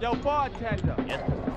[0.00, 0.94] Yo, bartender.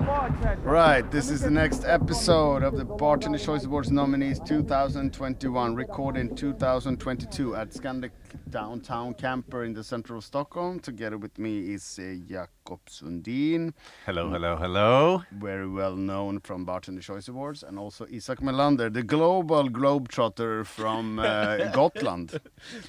[0.00, 0.60] Bartender.
[0.62, 6.34] Right, this is the next episode of the Bartender Choice Awards nominees 2021, recorded in
[6.36, 8.10] 2022 at Scandic
[8.54, 10.78] Downtown Camper in the center of Stockholm.
[10.78, 13.74] Together with me is uh, Jakob Sundin,
[14.06, 15.22] Hello, hello, hello.
[15.32, 21.18] very well known from Bartender Choice Awards, and also Isac Melander, the global globetrotter from
[21.18, 22.38] uh, Gotland.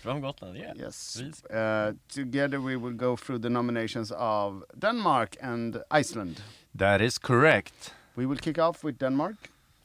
[0.03, 0.73] From Gotland, yeah.
[0.75, 1.23] Yes.
[1.49, 6.41] Uh, together we will go through the nominations of Denmark and Iceland.
[6.75, 7.91] That is correct.
[8.15, 9.35] We will kick off with Denmark.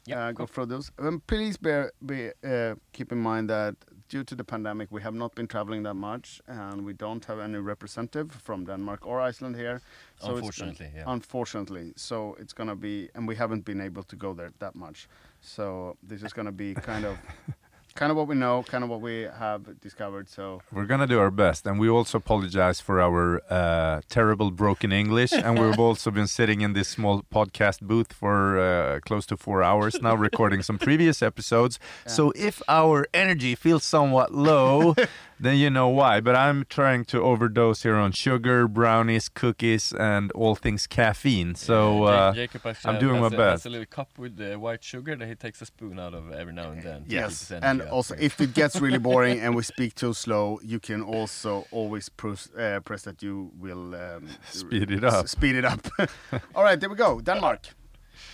[0.06, 0.91] Yeah, uh, go through those.
[0.98, 3.77] Um, please bear, be, uh, keep in mind that
[4.10, 7.38] due to the pandemic, we have not been traveling that much, and we don't have
[7.38, 9.80] any representative from Denmark or Iceland here.
[10.20, 11.05] gonna- Unfortunately, yeah.
[11.14, 15.09] Unfortunately, so it's gonna be, and we haven't been able to go there that much.
[15.41, 17.16] So this is gonna be kind of,
[17.95, 20.29] kind of what we know, kind of what we have discovered.
[20.29, 24.93] So We're gonna do our best, and we also apologize for our uh, terrible broken
[24.93, 25.32] English.
[25.32, 29.63] and we've also been sitting in this small podcast booth for uh, close to four
[29.63, 31.79] hours now, recording some previous episodes.
[32.07, 34.95] So if our energy feels somewhat low,
[35.41, 36.21] then you know why.
[36.21, 41.55] But I'm trying to overdose here on sugar, brownies, cookies, and all things caffeine.
[41.55, 43.66] So uh, Jakob actually I'm doing my a, has best.
[43.66, 46.52] a little cup with the white sugar that he takes a spoon out of every
[46.52, 47.05] now and then.
[47.05, 47.93] to keep his energy and up.
[47.93, 52.09] also if it gets really boring and we speak too slow, you can also always
[52.09, 55.27] press, uh, press that you will um, Speed it up.
[55.29, 55.87] Speed it up.
[56.54, 57.21] All right, there we go.
[57.21, 57.66] Denmark.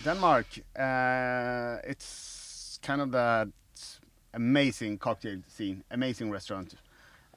[0.03, 0.45] Denmark.
[0.77, 3.47] Uh, it's kind of that
[4.33, 6.75] amazing cocktail scene, amazing restaurant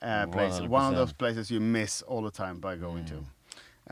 [0.03, 0.61] uh, place.
[0.61, 3.15] One of those places you miss all the time by going to.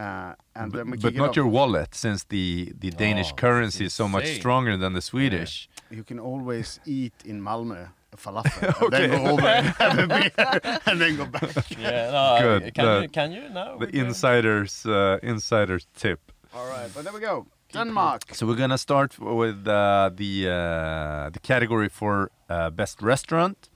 [0.02, 1.36] Uh, and then we but not off.
[1.36, 5.68] your wallet, since the, the Danish Oh, currency is so much stronger than the Swedish.
[5.90, 10.80] You can always eat in Malmö falafel and then go over and have a beer
[10.86, 11.70] and then go back.
[11.78, 13.08] yeah, no, Good, Can the- you?
[13.08, 13.48] Can you?
[13.48, 13.78] No.
[13.78, 16.20] The can- insider's uh, insider's tip.
[16.54, 17.46] All right, but there we go.
[17.72, 18.22] Denmark.
[18.34, 23.68] So we're gonna start with uh, the uh, the category for uh, best restaurant,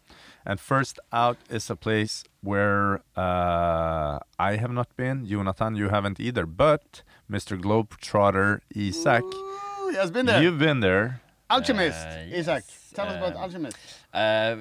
[0.44, 5.26] and first out is a place where uh, I have not been.
[5.26, 6.46] Jonatan, you haven't either.
[6.46, 7.60] But Mr.
[7.60, 10.42] Globetrotter Isac, Ooh, he has been there.
[10.42, 11.20] you've been there.
[11.50, 12.64] Alchemist, Uh, Isac.
[12.66, 13.76] yes, Tell us about um, Alchemist.
[14.12, 14.56] Uh,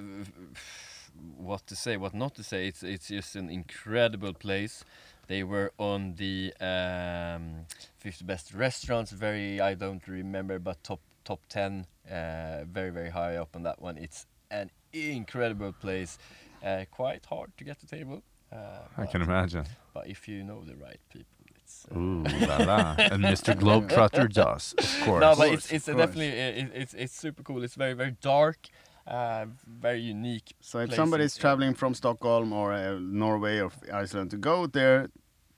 [1.38, 2.68] what to say, what not to say.
[2.68, 4.84] It's it's just an incredible place.
[5.28, 7.66] They were on the um,
[8.00, 9.12] 50 best restaurants.
[9.12, 11.86] Very, I don't remember, but top top 10.
[12.10, 13.98] Uh, very very high up on that one.
[13.98, 16.18] It's an incredible place.
[16.64, 18.22] Uh, quite hard to get a table.
[18.52, 18.58] Uh,
[18.98, 19.66] I can imagine.
[19.94, 21.26] but if you know the right people,
[21.56, 21.86] it's.
[21.92, 22.96] Uh, Ooh la la!
[23.12, 23.56] And Mr.
[23.56, 25.22] Globetrotter does, of course.
[25.22, 25.98] no, but course, it's it's course.
[25.98, 27.64] definitely it, it's it's super cool.
[27.64, 28.68] It's very very dark,
[29.08, 30.54] uh, very unique.
[30.60, 30.96] So if places.
[30.98, 35.10] somebody's traveling from Stockholm or uh, Norway or Iceland to go there,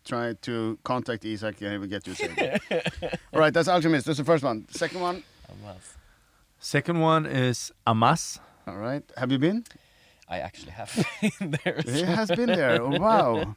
[0.05, 2.59] try to contact Isac and he will get you a.
[3.33, 4.05] All right, that's Alchemist.
[4.05, 4.67] That's the first one.
[4.69, 5.23] Second one.
[5.49, 5.95] Amas.
[6.59, 8.39] Second one is Amas.
[8.67, 9.03] All right.
[9.17, 9.63] Have you been?
[10.29, 10.91] I actually have
[11.39, 11.77] been there.
[11.79, 12.15] as He well.
[12.15, 12.81] has been there.
[12.81, 13.55] Oh, wow.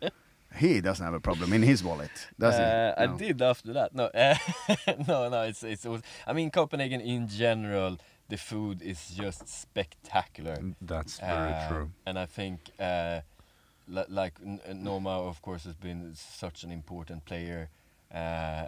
[0.57, 2.63] He doesn't have a problem in his wallet, does he?
[2.63, 3.95] Uh, I did after that.
[3.95, 4.37] No, uh,
[5.09, 5.43] no, no.
[5.43, 5.85] It's it's.
[5.87, 10.57] always- I mean, Copenhagen in general, the food is just spectacular.
[10.81, 11.91] That's very Uh, true.
[12.07, 13.21] And I think, uh,
[13.89, 17.69] like N- N- of course, has been such an important player.
[18.15, 18.19] Uh,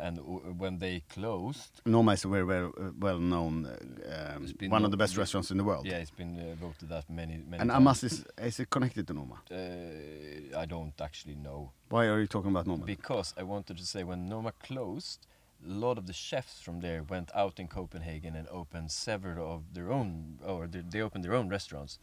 [0.07, 4.85] and w- when they closed, Noma is a very, very uh, well-known, uh, um, one
[4.85, 5.87] of the best restaurants in the world.
[5.87, 7.77] yeah, it's been uh, voted that many, many And times.
[7.77, 9.37] Amas is, is it connected to Noma?
[9.51, 11.71] Uh, I don't actually know.
[11.89, 12.85] Why are you talking about Noma?
[12.85, 15.27] Because I wanted to say when Noma closed,
[15.65, 19.73] a lot of the chefs from there went out in Copenhagen and opened several of
[19.73, 21.99] their own, or they, they opened their own restaurants.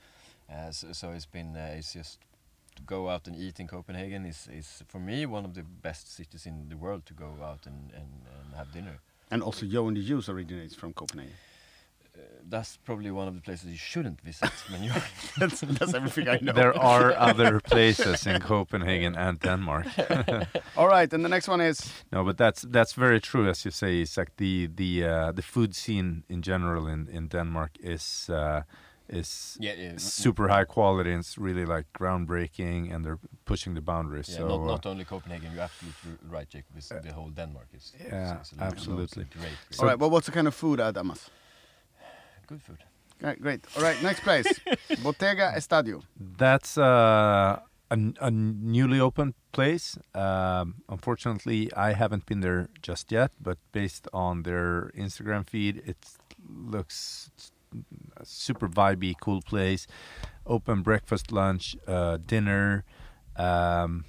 [0.49, 2.19] Uh, so, so it's been, uh, it's just
[2.75, 6.13] to go out and eat in Copenhagen is, is for me one of the best
[6.15, 8.09] cities in the world to go out and, and,
[8.45, 8.99] and have dinner.
[9.31, 11.33] And also Joe and the Juice originates from Copenhagen.
[12.15, 14.93] Uh, that's probably one of the places you shouldn't visit when you're.
[15.37, 16.53] that's, that's everything I know.
[16.53, 19.87] There are other places in Copenhagen and Denmark.
[20.77, 23.71] All right, and the next one is No, but that's that's very true, as you
[23.71, 24.29] say, Isac.
[24.37, 28.61] The the uh, the food scene in general in in Denmark is uh,
[29.09, 33.81] is yeah, yeah, super high quality and it's really like groundbreaking, and they're pushing the
[33.81, 34.29] boundaries.
[34.29, 35.51] Yeah, so not, uh, not only Copenhagen.
[35.53, 36.75] You're absolutely r- right, Jakob.
[36.77, 37.93] It's the whole Denmark is.
[37.99, 39.23] is- yeah, is a little- absolutely.
[39.25, 39.41] Great.
[39.69, 39.79] great.
[39.79, 39.99] all right.
[39.99, 41.29] Well, what's the kind of food at Amas?
[42.47, 42.77] Good food.
[43.21, 43.65] Great, great.
[43.77, 44.45] All right, next place,
[45.03, 46.01] Bottega Estadio.
[46.37, 47.59] That's uh,
[47.89, 49.97] a, n- a newly opened place.
[50.13, 55.97] Um, unfortunately, I haven't been there just yet, but based on their Instagram feed, it
[56.49, 57.31] looks
[57.73, 57.77] a
[58.23, 59.87] super vibey, cool place.
[60.45, 62.83] open breakfast, lunch, uh, dinner.
[63.35, 64.05] Um,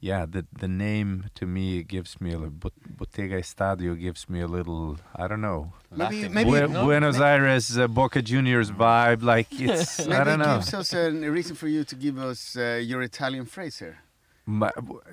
[0.00, 4.46] yeah, the the name to me gives me a little, Bottega Estadio gives me a
[4.46, 6.84] little I don't know Maybe- maybe- Bu- No?
[6.84, 9.22] Buenos Aires uh, Boca Juniors vibe.
[9.22, 10.54] Like it's I Maybe don't it know.
[10.56, 13.98] gives us a reason for you to give us uh, your Italian phrase here.
[14.48, 14.70] Ma-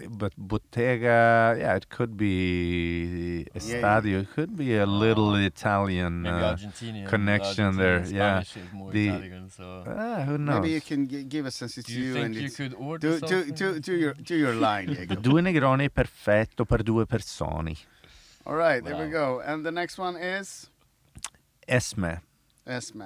[0.10, 4.22] but Bottega, yeah, it could be Estadio.
[4.22, 6.22] It could be a little Italian.
[6.22, 8.42] Maybe uh, Argentinian connection there, Argentinian yeah.
[8.42, 9.84] Is more The- Italian, so.
[9.88, 10.62] ah, who knows?
[10.62, 12.76] Maybe you can g- give us sense it's Do you you think and you could
[12.76, 13.56] order do, do, something?
[13.56, 15.16] do, do your do your line, Diego.
[15.16, 17.76] Due Negroni perfetto per due persone.
[18.46, 19.42] All right, there we go.
[19.44, 20.70] And the next one is
[21.68, 22.22] Esme.
[22.68, 23.06] Esme.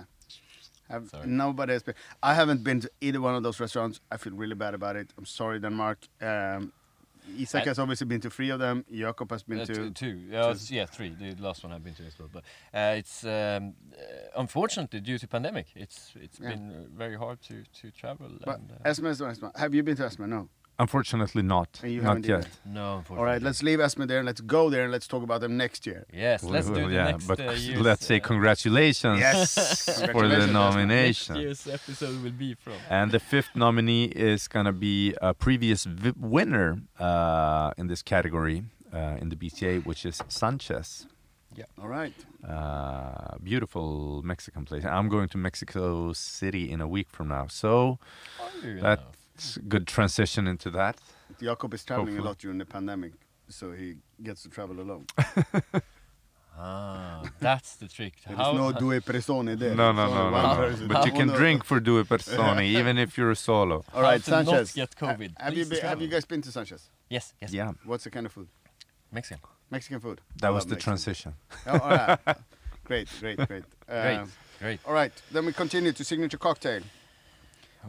[0.90, 1.28] Have Sorry.
[1.28, 1.96] nobody has been.
[2.24, 4.00] I haven't been to either one of those restaurants.
[4.12, 5.14] I feel really bad about it.
[5.18, 6.00] I'm sorry, Denmark.
[6.22, 6.72] Um,
[7.38, 8.86] Isac I- has obviously been to three of them.
[8.90, 9.74] Jakob has been Uh, to.
[9.76, 10.18] two, two.
[10.32, 11.10] Yeah, it's- yeah, three.
[11.10, 12.30] The last one I've been to as well.
[12.32, 12.44] But
[12.74, 16.50] uh, it's um, uh, unfortunately due to pandemic, it's it's Yeah.
[16.56, 18.30] been uh, very hard to to travel.
[18.46, 19.52] But and, uh, Esme is the next one.
[19.56, 20.26] Have you been to Esme?
[20.30, 20.48] No.
[20.80, 21.80] Unfortunately, not.
[21.84, 22.38] And you not haven't yet.
[22.40, 22.50] either.
[22.66, 23.26] no, All unfortunately.
[23.26, 25.88] right, let's leave Esme there and let's go there and let's talk about them next
[25.88, 26.06] year.
[26.14, 29.20] Yes, Well, let's do well, the yeah, next but uh, year's, let's say uh, congratulations
[29.20, 30.00] Yes.
[30.12, 31.36] for the nomination.
[31.36, 32.74] Next year's episode will be from.
[32.90, 38.02] And the fifth nominee is going to be a previous vi- winner uh, in this
[38.04, 38.64] category
[38.94, 41.08] uh, in the BCA, which is Sanchez.
[41.56, 41.66] Yeah.
[41.82, 42.14] All right.
[42.48, 44.86] Uh, beautiful Mexican place.
[44.86, 47.48] I'm going to Mexico City in a week from now.
[47.48, 47.98] So
[48.64, 49.06] You That- know.
[49.38, 50.98] It's a good transition into that.
[51.42, 52.26] Jakob is traveling Hopefully.
[52.26, 53.14] a lot during the pandemic,
[53.50, 55.06] so he gets to travel alone.
[56.60, 58.14] Ah, that's the trick.
[58.26, 59.76] There How- is no due persone there.
[59.76, 60.56] No, It's no, no, one no.
[60.56, 60.88] person.
[60.88, 63.86] But you can drink for due persone, even if you're solo.
[63.94, 64.74] All right, how right, to not Sanchez.
[64.74, 65.38] get COVID.
[65.38, 66.90] Ha- Have you, Please been, have you guys been to Sanchez?
[67.10, 67.54] Yes, yes.
[67.54, 68.48] Yeah, What's the kind of food?
[69.12, 69.44] Mexican.
[69.70, 70.20] Mexican food.
[70.42, 70.84] that was the Mexican.
[70.92, 71.34] transition.
[71.68, 72.20] Oh, all right.
[72.86, 73.64] great, great, great.
[73.88, 74.80] Great, Um, great.
[74.86, 76.82] all right, then we continue to signature cocktail.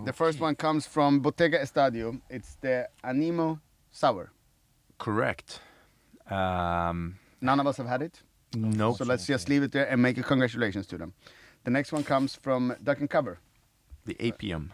[0.05, 2.21] The first one comes from Bottega Estadio.
[2.31, 3.61] It's the Animo
[3.91, 4.31] Sour.
[4.99, 5.61] Correct.
[6.31, 8.23] Um, None of us have had it,
[8.55, 11.12] no, so let's just leave it there and make a congratulations to them.
[11.65, 13.39] The next one comes from Duck and Cover.
[14.05, 14.71] the APM.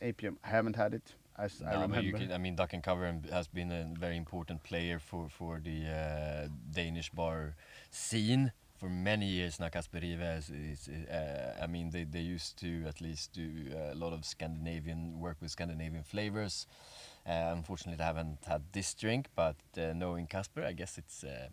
[0.00, 0.36] APM.
[0.44, 1.14] I haven't had it.
[1.38, 2.18] As I No, but you remember.
[2.18, 5.86] can, I mean, Duck and Cover has been a very important player for for the
[5.86, 7.54] uh, Danish bar
[7.90, 8.52] scene
[8.86, 9.68] for many years now.
[9.68, 13.50] Casper Rive is, is uh, I mean, they, they used to at least do
[13.92, 16.66] a lot of Scandinavian work with Scandinavian flavors.
[17.26, 21.48] Uh, unfortunately, I haven't had this drink, but uh, knowing Casper, I guess it's uh,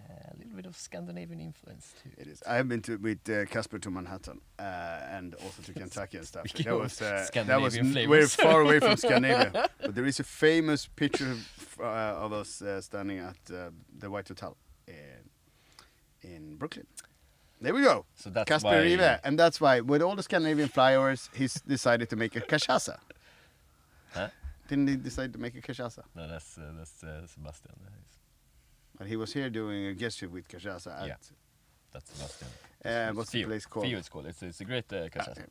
[0.00, 2.10] a little bit of Scandinavian influence too.
[2.18, 2.42] It is.
[2.46, 6.26] I have been to with uh, Casper to Manhattan uh, and also to Kentucky and
[6.26, 6.44] stuff.
[6.52, 8.34] That was uh, that was Scandinavian n- very flavors.
[8.34, 9.70] far away from Scandinavia.
[9.80, 14.10] but there is a famous picture f- uh, of us uh, standing at uh, the
[14.10, 14.54] Wythe Hotel
[14.86, 14.94] in
[16.24, 16.86] in Brooklyn.
[17.60, 18.04] There we go.
[18.14, 18.94] So that's Casper why.
[18.96, 22.98] Rive, and that's why with all the Scandinavian flyovers, he's decided to make a cachaça.
[24.12, 24.28] Huh?
[24.68, 26.02] Didn't he decide to make a cachaça?
[26.14, 27.72] No, that's uh, that's uh, Sebastian.
[27.86, 27.90] Uh,
[28.98, 31.06] But he was here doing a guest trip with cachaça at.
[31.06, 31.14] Yeah.
[31.92, 32.48] That's Sebastian.
[32.84, 33.86] Uh, what's the place called?
[33.86, 34.26] Fio it's called.
[34.26, 35.30] It's, it's a great uh, cachaça.
[35.38, 35.46] Okay.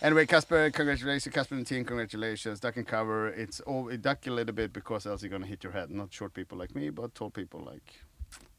[0.00, 1.34] Anyway, Casper, congratulations.
[1.34, 2.60] Casper and team, congratulations.
[2.60, 3.28] Duck and cover.
[3.28, 5.90] It's all it duck a little bit because else you're gonna hit your head.
[5.90, 7.92] Not short people like me, but tall people like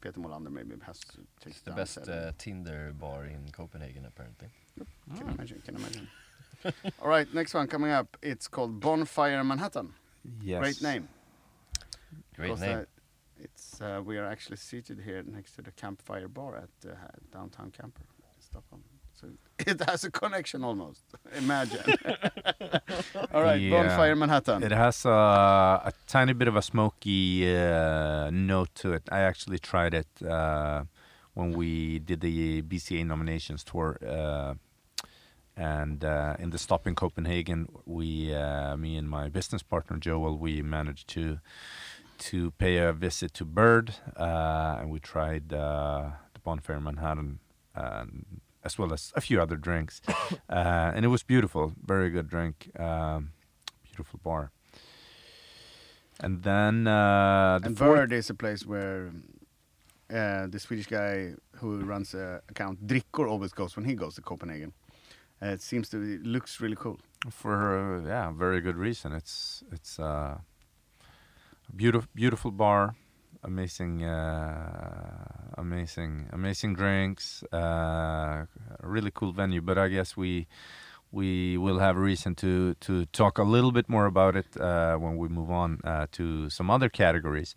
[0.00, 4.48] Peter Molander maybe has to take It's the best uh, Tinder bar in Copenhagen, apparently.
[5.16, 5.62] Can imagine.
[5.64, 6.08] Can imagine.
[7.02, 8.16] all right, next one coming up.
[8.22, 9.94] It's called Bonfire Manhattan.
[10.42, 10.60] Yes.
[10.60, 11.08] Great name.
[12.36, 12.78] Great Because, name.
[12.78, 12.84] uh,
[13.42, 16.94] it's uh, we are actually seated here next to the campfire bar at uh,
[17.32, 18.82] downtown Camper in Stockholm.
[19.20, 21.02] So it has a connection almost.
[21.36, 21.82] Imagine.
[23.32, 23.70] all right, Yeah.
[23.70, 24.62] Bonfire Manhattan.
[24.62, 25.10] It has a,
[25.90, 29.02] a tiny bit of a smoky uh, note to it.
[29.12, 30.84] I actually tried it uh,
[31.34, 33.98] when we did the BCA nominations tour.
[34.06, 34.54] Uh,
[35.56, 40.38] and uh, in the stop in Copenhagen, we, uh, me and my business partner Joel,
[40.38, 41.38] we managed to
[42.18, 47.38] to pay a visit to Bird, uh, and we tried uh, the Bonfire Manhattan,
[47.74, 48.26] um,
[48.64, 50.00] as well as a few other drinks,
[50.48, 51.72] uh, and it was beautiful.
[51.84, 52.70] Very good drink.
[52.78, 53.32] Um,
[53.84, 54.50] beautiful bar.
[56.22, 59.10] And then uh, the and Bird is a place where
[60.12, 64.22] uh, the Swedish guy who runs the account Drickor always goes when he goes to
[64.22, 64.72] Copenhagen.
[65.42, 66.98] Uh, it seems to it looks really cool.
[67.30, 69.12] for uh, yeah, very good reason.
[69.12, 70.38] It's it's uh,
[71.68, 72.94] a beautiful beautiful bar,
[73.42, 78.46] amazing uh, amazing amazing drinks, uh, a
[78.82, 79.60] really cool venue.
[79.60, 80.46] But I guess we
[81.12, 85.16] we will have reason to to talk a little bit more about it uh, when
[85.16, 87.54] we move on uh, to some other categories.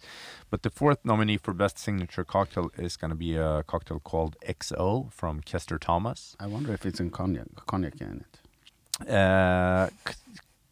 [0.49, 4.35] But the fourth nominee for best signature cocktail is going to be a cocktail called
[4.47, 6.35] XO from Kester Thomas.
[6.39, 9.09] I wonder if it's in cognac, cognac in it.
[9.09, 9.89] Uh,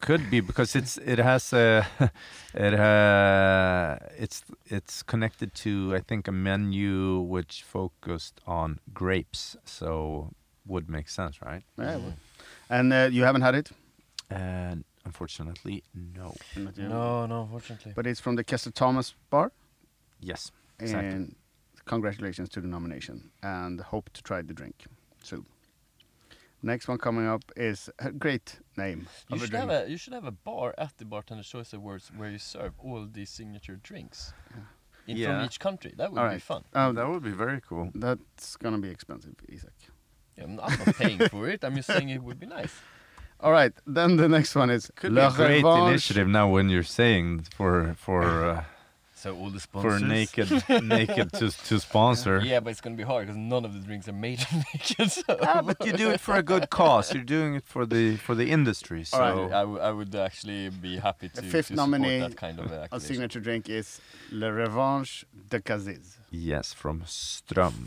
[0.01, 1.86] could be because it's it has a
[2.53, 10.31] it uh it's it's connected to I think a menu which focused on grapes, so
[10.65, 11.63] would make sense, right?
[11.77, 12.13] Yeah, well.
[12.70, 13.72] And uh, you haven't had it?
[14.29, 16.34] And unfortunately, no.
[16.55, 17.93] No, no, unfortunately.
[17.96, 19.51] But it's from the Kester Thomas bar.
[20.22, 21.10] Yes, exactly.
[21.10, 21.36] And
[21.86, 24.86] congratulations to the nomination and hope to try the drink
[25.24, 25.46] soon.
[26.63, 29.08] Next one coming up is a great name.
[29.30, 29.88] You of a should have drink.
[29.88, 33.08] a you should have a bar at the Bartender Choice Awards where you serve all
[33.12, 34.34] these signature drinks
[35.08, 35.27] in, Yeah.
[35.38, 35.94] from each country.
[35.98, 36.41] That would All be right.
[36.41, 36.63] fun.
[36.75, 37.89] Oh, that would be very cool.
[37.96, 39.74] that's gonna be expensive, Isac.
[40.38, 41.63] Yeah, I'm I'm not paying for it.
[41.63, 42.74] I'm just saying it would be nice.
[43.44, 45.89] All right, then the next one is Could be a great Revanche.
[45.89, 48.63] initiative now when you're saying for for uh,
[49.24, 50.50] So all the for naked
[50.98, 52.36] naked to to sponsor.
[52.51, 54.40] Yeah, but it's gonna be hard because none of the drinks are made
[54.74, 55.12] naked.
[55.12, 57.06] So Ah, but you do it for a good cause.
[57.13, 59.04] You're doing it for the for the industry.
[59.04, 59.54] So All right.
[59.62, 62.58] I, w- I would actually be happy to, The fifth to nominee support that kind
[62.60, 64.01] of A signature drink is
[64.32, 66.18] Le Revanche de Caziz.
[66.32, 67.78] yes, from Ström.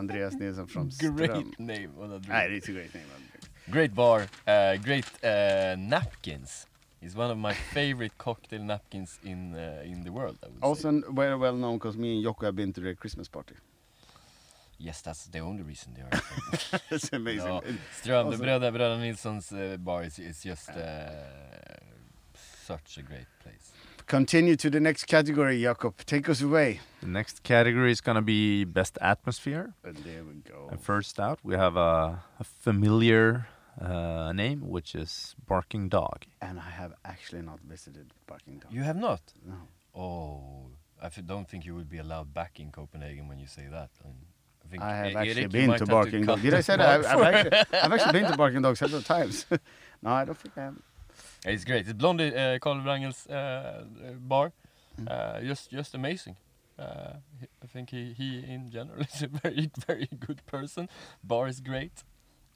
[0.00, 1.16] Andreas Nilsson from Ström.
[1.16, 2.58] Great name on that Ah, drink.
[2.58, 3.08] it's a great name.
[3.16, 3.44] of the drink.
[3.70, 6.66] Great bar, uh, great uh, napkins.
[7.02, 10.36] It's one of my favorite cocktail napkins in uh, in the world.
[10.42, 10.88] I would Also say.
[10.88, 13.54] n- very well known because me and Jocko have been to their Christmas party.
[14.78, 16.22] Yes, that's the only reason they are.
[16.90, 17.48] It's amazing.
[17.48, 21.06] no, It- the Bröder, Bröder Nilssons uh, bar is, is just uh,
[22.66, 23.72] such a great place.
[24.06, 25.94] Continue to the next category, Jakob.
[26.04, 26.80] Take us away.
[27.00, 29.74] The next category is gonna be best atmosphere.
[29.84, 30.68] And there we go.
[30.70, 33.46] And first out, we have a, a familiar
[33.80, 36.26] uh, name, which is Barking Dog.
[36.40, 38.72] And I have actually not visited Barking Dog.
[38.72, 39.22] You have not?
[39.44, 39.68] No.
[39.94, 40.66] Oh,
[41.02, 43.90] I f- don't think you would be allowed back in Copenhagen when you say that.
[44.04, 44.26] I, mean,
[44.64, 46.42] I think I have actually Erik, been to Barking Dog.
[46.42, 46.88] Did I say that?
[46.88, 49.46] I've, I've, actually, I've actually been to Barking Dog several times.
[50.02, 50.76] no, I don't think I have.
[51.44, 51.86] It's great.
[51.86, 54.52] It's Blondie, uh, Carl Wrangel's uh, uh, bar.
[55.00, 55.10] Mm.
[55.10, 56.36] Uh, just, just amazing.
[56.78, 57.14] Uh,
[57.62, 60.88] I think he, he in general is a very, very good person.
[61.22, 62.04] Bar is great.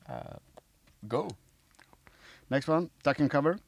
[0.09, 0.39] Uh,
[1.09, 1.29] go.
[2.51, 3.59] Next one, Duck and Cover.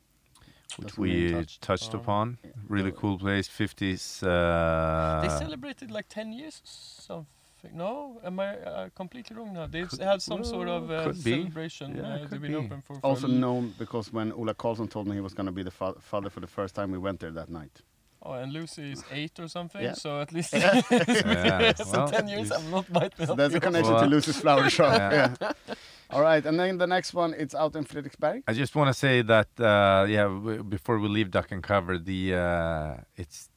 [0.76, 1.60] which That's the we touch.
[1.60, 2.38] touched Um, upon.
[2.44, 2.50] yeah.
[2.68, 4.22] Really cool place, 50s.
[4.22, 7.26] Uh, they celebrated like 10 years something.
[7.72, 9.66] No, am I uh, completely wrong now?
[9.66, 11.30] They've Could- had some sort of uh, could be.
[11.42, 11.96] celebration.
[11.96, 12.56] Yeah, uh, they've could been be.
[12.56, 15.52] open for, for Also known because when Ola Carlson told me he was going to
[15.52, 17.80] be the fa- father for the first time, we went there that night.
[18.28, 19.80] Oh, and Lucy is eight or something.
[19.82, 19.94] Yeah.
[19.94, 22.50] So at least Yeah, so well, ten years.
[22.52, 23.62] I'm not biting So off there's a yours.
[23.64, 24.92] connection to Lucy's Flower Shop.
[24.98, 25.34] yeah.
[25.40, 25.52] yeah.
[26.10, 28.42] All right, and then the next one, it's out in Frederiksberg.
[28.48, 31.98] I just want to say that uh, yeah, w- before we leave Duck and Cover,
[31.98, 33.48] the uh, it's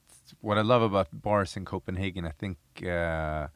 [0.41, 2.25] what I love about bars in Copenhagen.
[2.25, 3.47] I think uh,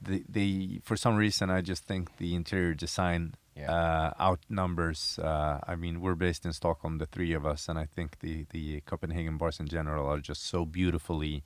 [0.00, 3.72] the the for some reason I just think the interior design Yeah.
[3.72, 5.18] uh, outnumbers.
[5.18, 8.44] Uh, I mean, we're based in Stockholm, the three of us, and I think the
[8.50, 11.42] the Copenhagen bars in general are just so beautifully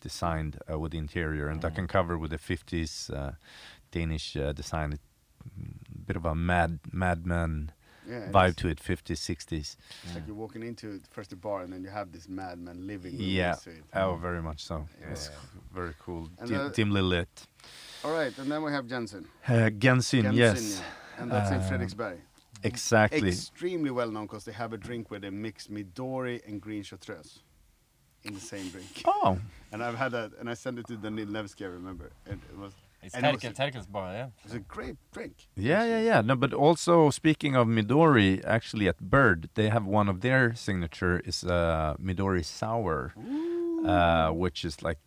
[0.00, 1.48] designed uh, with the interior.
[1.48, 1.78] And Duck Mm.
[1.78, 3.32] and Cover with the 50s uh,
[3.92, 5.00] Danish uh, design, it,
[6.06, 7.70] bit of a mad madman
[8.08, 11.72] Yeah, vibe to it 50s 60s It's like you're walking into first the bar, and
[11.72, 13.14] then you have this madman living.
[13.20, 13.54] yeah
[13.94, 15.30] oh very much so it's
[15.72, 17.46] very cool Dim- the- dimly lit
[18.04, 19.24] All right, and then we have Jensen.
[19.46, 20.84] uh, Gensyn, yes yeah.
[21.18, 22.18] And that's in Uh, Frederiksberg.
[22.62, 26.82] exactly Extremely well known because they have a drink where they mix Midori and green
[26.82, 27.40] chartreuse
[28.24, 29.02] in the same drink.
[29.06, 29.38] oh
[29.72, 32.10] And I've had that, and I sent it to Danil Nevsky, I remember.
[32.30, 34.26] And it was, It's and it was, Terkel, Terkel's bar, yeah.
[34.26, 35.34] it was a great drink.
[35.56, 40.08] yeah yeah yeah no but also speaking of midori actually at bird they have one
[40.12, 42.98] of their signature is uh, midori sour
[43.92, 45.00] uh, which is like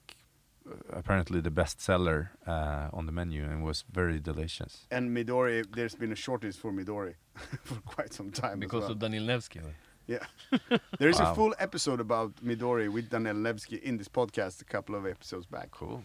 [0.89, 5.95] apparently the best seller uh, on the menu and was very delicious And Midori, there's
[5.95, 7.15] been a shortage for Midori
[7.63, 8.59] for quite some time.
[8.59, 8.91] Because well.
[8.91, 9.61] of Daniel Nevsky.
[10.07, 10.25] Yeah.
[10.99, 11.31] there is Wow.
[11.31, 15.45] a full episode about Midori with Daniel Nevsky in this podcast a couple of episodes
[15.45, 15.69] back.
[15.71, 16.03] cool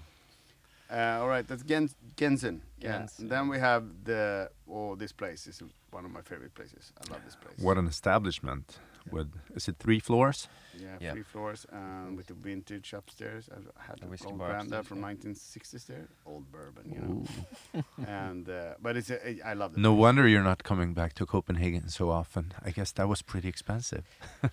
[0.90, 2.60] Uh, all right, that's Gens- Gensyn.
[2.80, 2.90] Yeah.
[3.02, 3.18] Gensyn.
[3.20, 5.62] And then we have the, oh, this place is
[5.92, 6.92] one of my favorite places.
[7.00, 7.58] I love this place.
[7.66, 8.78] what an establishment
[9.10, 10.48] with is it three floors
[10.80, 11.12] Yeah, Yeah.
[11.14, 13.48] three floors um, with the vintage upstairs.
[13.54, 15.12] I've had The a whiskey old bar from yeah.
[15.12, 16.06] 1960s there.
[16.24, 17.82] Old bourbon, you know.
[18.06, 19.18] and uh, but it's a,
[19.50, 19.78] I love it.
[19.80, 22.44] No wonder you're not coming back to Copenhagen so often.
[22.64, 24.04] I guess that was pretty expensive.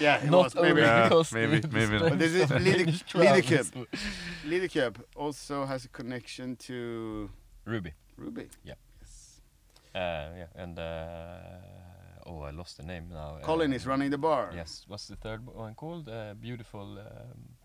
[0.00, 0.80] Yeah, it Not was maybe.
[0.80, 2.10] Yeah, maybe- maybe not.
[2.10, 3.70] But this is Liede- Spanish travels.
[3.70, 3.86] Lidkoeb.
[4.46, 7.30] Lidkoeb also has a connection to
[7.64, 7.92] Ruby.
[8.16, 8.48] Ruby.
[8.64, 8.74] Yeah.
[9.00, 9.40] Yes.
[9.94, 9.98] Uh,
[10.40, 10.84] yeah, and uh,
[12.28, 13.38] oh, I lost the name now.
[13.42, 14.50] Colin uh, is running the bar.
[14.54, 16.08] Yes, what's the third one called?
[16.08, 16.98] Uh, beautiful.
[16.98, 17.56] Um,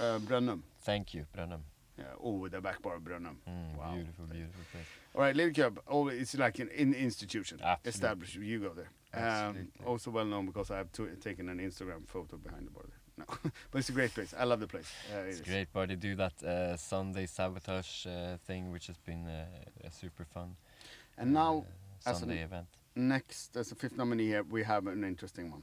[0.00, 1.60] Uh, thank you, Brönnum.
[1.98, 2.04] Yeah.
[2.24, 3.02] Oh, the back bar of.
[3.04, 3.94] Mm, Wow.
[3.94, 4.86] Beautiful, beautiful place.
[5.14, 5.78] All right, Little Cub.
[5.86, 7.88] Oh, it's like an in institution Absolutely.
[7.90, 8.34] established.
[8.36, 8.90] You go there.
[9.14, 9.86] Um, Absolutely.
[9.86, 12.84] also well known because I have to, taken an Instagram photo behind the bar.
[12.88, 12.98] There.
[13.18, 13.24] No,
[13.70, 14.34] but it's a great place.
[14.38, 14.90] I love the place.
[15.14, 15.46] Uh, it It's is.
[15.46, 19.44] great, but they do that uh, Sunday sabotage uh, thing, which has been uh,
[19.88, 20.56] a super fun
[21.18, 21.64] And now,
[22.06, 22.68] uh, as an- Sunday event.
[22.94, 25.62] Next as a fifth nominee here, we have an interesting one.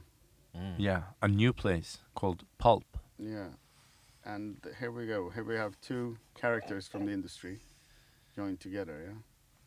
[0.56, 0.74] Mm.
[0.78, 2.84] Yeah, a new place called Pulp.
[3.18, 3.48] Yeah,
[4.24, 5.30] and here we go.
[5.30, 7.60] Here we have two characters from the industry
[8.36, 9.00] joined together.
[9.06, 9.14] Yeah.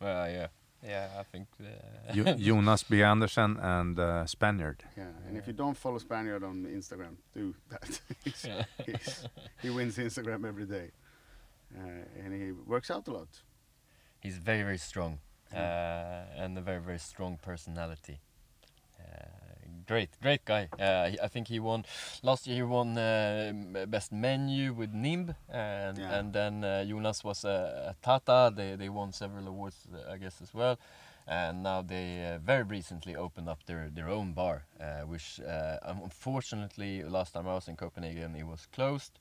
[0.02, 0.48] Well, yeah,
[0.86, 1.08] yeah.
[1.20, 1.48] I think.
[1.62, 3.02] Uh, Jo- Jonas B.
[3.02, 4.84] Andersen and uh, Spaniard.
[4.98, 8.02] Yeah, and if you don't follow Spaniard on Instagram, do that.
[8.26, 8.66] He's- Yeah.
[8.86, 9.28] he's-
[9.62, 10.92] he wins Instagram every day,
[11.78, 13.30] uh, and he works out a lot.
[14.20, 15.20] he's very, very strong,
[15.56, 18.20] and a very, very strong personality.
[19.00, 19.26] Uh,
[19.88, 20.70] great, great guy.
[20.80, 21.86] Uh, I think he won
[22.24, 22.56] last year.
[22.58, 23.52] He won uh,
[23.88, 26.20] best menu with Nimb, and Yeah.
[26.20, 28.52] and then uh, Jonas was a at Tata.
[28.56, 30.78] They they won several awards, uh, I guess, as well.
[31.28, 35.78] And now they uh, very recently opened up their their own bar, uh, which uh,
[35.84, 39.20] unfortunately last time I was in Copenhagen it was closed.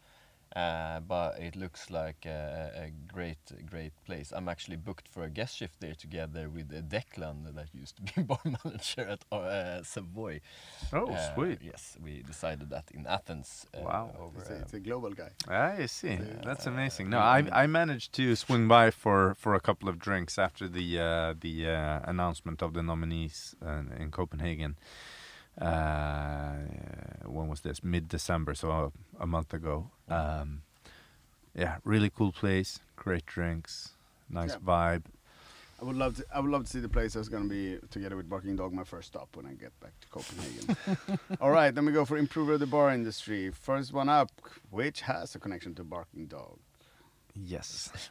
[0.55, 3.39] Uh, but it looks like a, a great,
[3.71, 4.33] great place.
[4.37, 8.03] I'm actually booked for a guest shift there together with uh, Declan, that used to
[8.03, 10.41] be bar manager at uh, Savoy.
[10.93, 11.59] Oh, Uh, sweet.
[11.63, 13.67] Yes, we decided that in Athens.
[13.75, 14.11] Uh, Wow.
[14.19, 15.31] Over, It's a, it's a global guy.
[15.49, 16.19] I see.
[16.45, 17.09] That's uh, amazing.
[17.11, 20.99] No, I I managed to swing by for for a couple of drinks after the
[21.01, 24.77] uh, the uh, announcement of the nominees uh, in Copenhagen.
[25.61, 26.55] Uh,
[27.27, 27.83] when was this?
[27.85, 28.93] Mid December, so a,
[29.23, 29.91] a month ago.
[30.09, 30.63] Um,
[31.55, 32.81] yeah, really cool place.
[32.97, 33.91] Great drinks.
[34.31, 34.59] Nice Yeah.
[34.65, 35.03] vibe.
[35.81, 36.25] I would love to.
[36.33, 38.73] I would love to see the place that's going to be together with Barking Dog.
[38.73, 41.19] My first stop when I get back to Copenhagen.
[41.41, 43.51] All right, then we go for improver of the bar industry.
[43.51, 44.31] First one up,
[44.71, 46.59] which has a connection to Barking Dog.
[47.35, 47.91] Yes.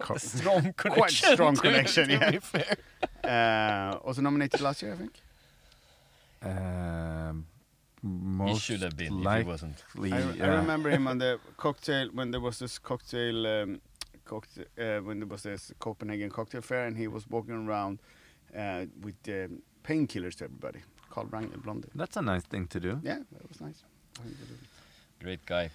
[0.10, 0.90] a strong connection.
[0.92, 2.30] Quite strong connection, to yeah.
[2.30, 2.76] be fair.
[3.22, 5.20] Uh, also nominated last year, I think.
[6.44, 7.46] Um,
[8.46, 9.82] He should have been if he wasn't.
[9.98, 13.80] I, I remember him on the cocktail when there was this cocktail, um,
[14.24, 18.00] cocktail uh, when there was this Copenhagen cocktail fair, and he was walking around
[18.56, 20.80] uh, with um, painkillers to everybody.
[21.10, 21.88] Carl Wrangel, Blondie.
[21.94, 23.00] That's a nice thing to do.
[23.02, 23.82] Yeah, that was nice.
[24.18, 25.24] I think they did it.
[25.24, 25.70] Great guy.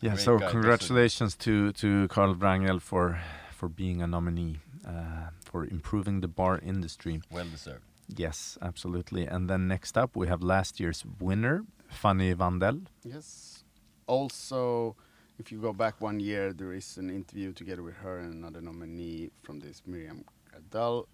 [0.00, 5.28] Yeah, Great so guy, congratulations to to Carl Wrangel for for being a nominee uh,
[5.44, 7.20] for improving the bar industry.
[7.30, 7.84] Well deserved.
[8.08, 9.26] Yes, absolutely.
[9.26, 12.86] And then next up we have last year's winner, Fanny Vandel.
[13.04, 13.64] Yes.
[14.06, 14.96] Also,
[15.38, 18.60] if you go back one year, there is an interview together with her and another
[18.60, 21.06] nominee from this, Miriam Gardell,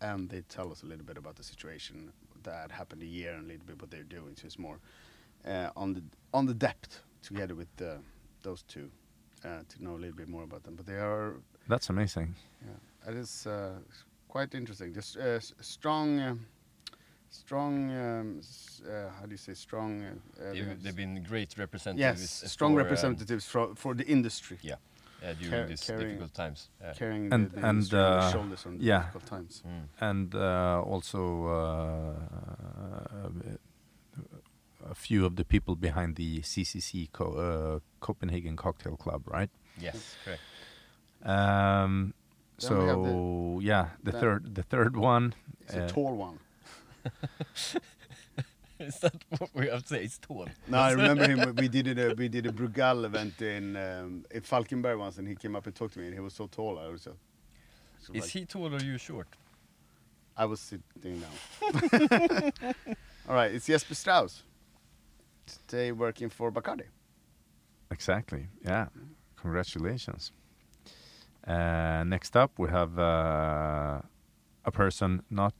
[0.00, 3.44] and they tell us a little bit about the situation that happened a year and
[3.44, 4.34] a little bit what they're doing.
[4.36, 4.80] So it's more
[5.46, 6.02] uh, on the
[6.34, 7.98] on the depth together with the,
[8.42, 8.90] those two
[9.44, 10.74] uh, to know a little bit more about them.
[10.74, 11.36] But they are,
[11.68, 12.34] That's amazing.
[12.66, 13.74] yeah, it is uh,
[14.32, 14.94] quite interesting.
[14.94, 16.20] Just uh, strong.
[16.20, 16.34] Uh,
[17.34, 18.40] Strong, um,
[18.86, 20.02] uh, how do you say strong?
[20.02, 22.20] Uh, uh, They've, they've been great representatives.
[22.20, 24.76] Yes, uh, strong for, um, representatives for for the industry, uh,
[25.40, 26.68] during Car- these carrying- difficult times.
[26.98, 28.98] Carrying And- the, the and, industry on their uh, shoulders on yeah.
[28.98, 29.62] difficult times.
[29.66, 29.86] mm.
[30.10, 32.14] And uh, also uh,
[34.90, 39.50] a few of the people behind the CCC Co- uh, Copenhagen Cocktail Club, right?
[39.80, 40.42] Yes, correct.
[41.24, 42.14] Um,
[42.62, 45.34] Then we have so yeah, the then- third the third one.
[45.60, 46.38] It's a uh, tall one.
[48.80, 50.02] Is that what we have to say?
[50.04, 50.48] It's tall.
[50.66, 51.54] No, I remember him.
[51.62, 51.98] We did.
[51.98, 55.66] A, we did a Brugal event in um, in Falkenberg once, and he came up
[55.66, 56.78] and talked to me, and he was so tall.
[56.78, 57.14] I was so.
[58.00, 59.28] so Is like- he tall or you short?
[60.36, 61.36] I was sitting down.
[63.28, 64.42] All right, it's Jesper Strauss.
[65.46, 66.86] Today working for Bacardi.
[67.90, 68.46] Exactly.
[68.64, 68.86] Yeah.
[69.36, 70.32] Congratulations.
[71.46, 74.00] Uh, next up, we have uh,
[74.64, 75.54] a person not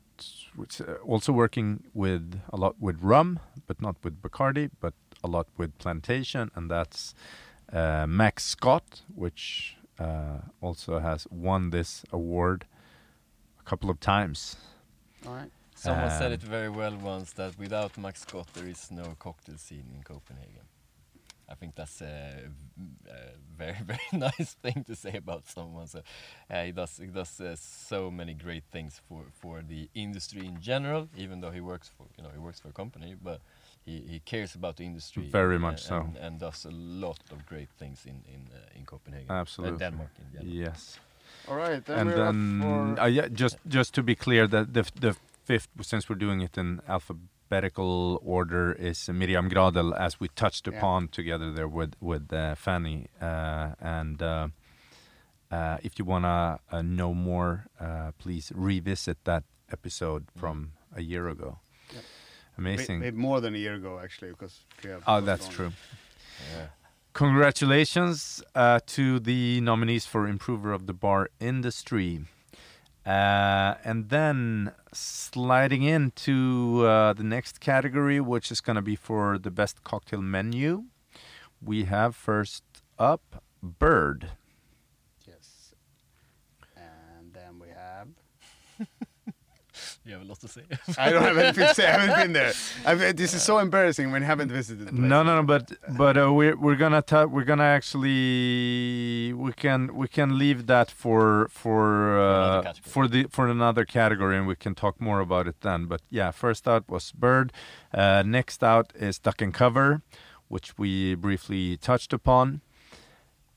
[0.54, 5.28] which, uh, also working with a lot with rum, but not with Bacardi, but a
[5.28, 7.14] lot with plantation, and that's
[7.72, 12.66] uh, Max Scott, which uh, also has won this award
[13.58, 14.56] a couple of times.
[15.26, 15.50] All right.
[15.74, 19.56] Someone said Um, it very well once that without Max Scott there is no cocktail
[19.58, 20.66] scene in Copenhagen.
[21.52, 22.48] I think that's a
[23.58, 25.86] very very nice thing to say about someone.
[25.86, 26.00] So
[26.50, 30.60] uh, he does he does uh, so many great things for for the industry in
[30.60, 31.08] general.
[31.16, 33.40] Even though he works for you know he works for a company, but
[33.84, 35.96] he, he cares about the industry Very much so.
[35.96, 36.70] and, and does a
[37.06, 39.78] lot of great things in in uh, in Copenhagen, Uh, Absolutely.
[39.78, 40.56] Denmark in general.
[40.66, 41.00] Yes.
[41.48, 41.84] All right.
[41.84, 44.82] Then and we're then up for uh, yeah, just just to be clear, that the
[45.00, 46.80] the fifth, since we're doing it in
[47.52, 50.78] alphabetical order, is Miriam Gradel, as we touched Yeah.
[50.78, 54.48] upon together there with with uh, Fanny, uh, and uh,
[55.52, 60.40] Uh, if you wanna uh, know more, uh, please revisit that episode Mm.
[60.40, 61.58] from a year ago.
[61.92, 62.04] Yep.
[62.56, 63.00] Amazing.
[63.00, 65.52] Maybe more than a year ago, actually, because we Oh, postponed that's it.
[65.56, 65.72] true.
[66.56, 66.68] Yeah.
[67.12, 72.24] Congratulations uh, to the nominees for Improver of the Bar Industry.
[73.04, 79.38] Uh, and then sliding into uh, the next category, which is going to be for
[79.38, 80.84] the best cocktail menu,
[81.60, 82.62] we have first
[82.98, 84.30] up Bird.
[85.26, 85.74] Yes.
[86.76, 88.08] And then we have.
[90.04, 90.62] You have a lot to say.
[90.98, 91.86] I don't have anything to say.
[91.86, 92.52] I haven't been there.
[92.86, 94.88] I mean, this is so embarrassing when you haven't visited.
[94.88, 95.00] The place.
[95.00, 99.94] No, no, no, but but uh, we're we're gonna ta- we're gonna actually we can
[99.94, 104.74] we can leave that for for uh, for the for another category and we can
[104.74, 105.86] talk more about it then.
[105.86, 107.52] But yeah, first out was Bird.
[107.94, 110.02] Uh, next out is Duck and Cover,
[110.48, 112.60] which we briefly touched upon.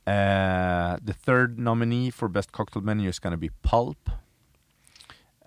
[0.06, 4.10] Uh, the third nominee for best cocktail menu is gonna be Pulp.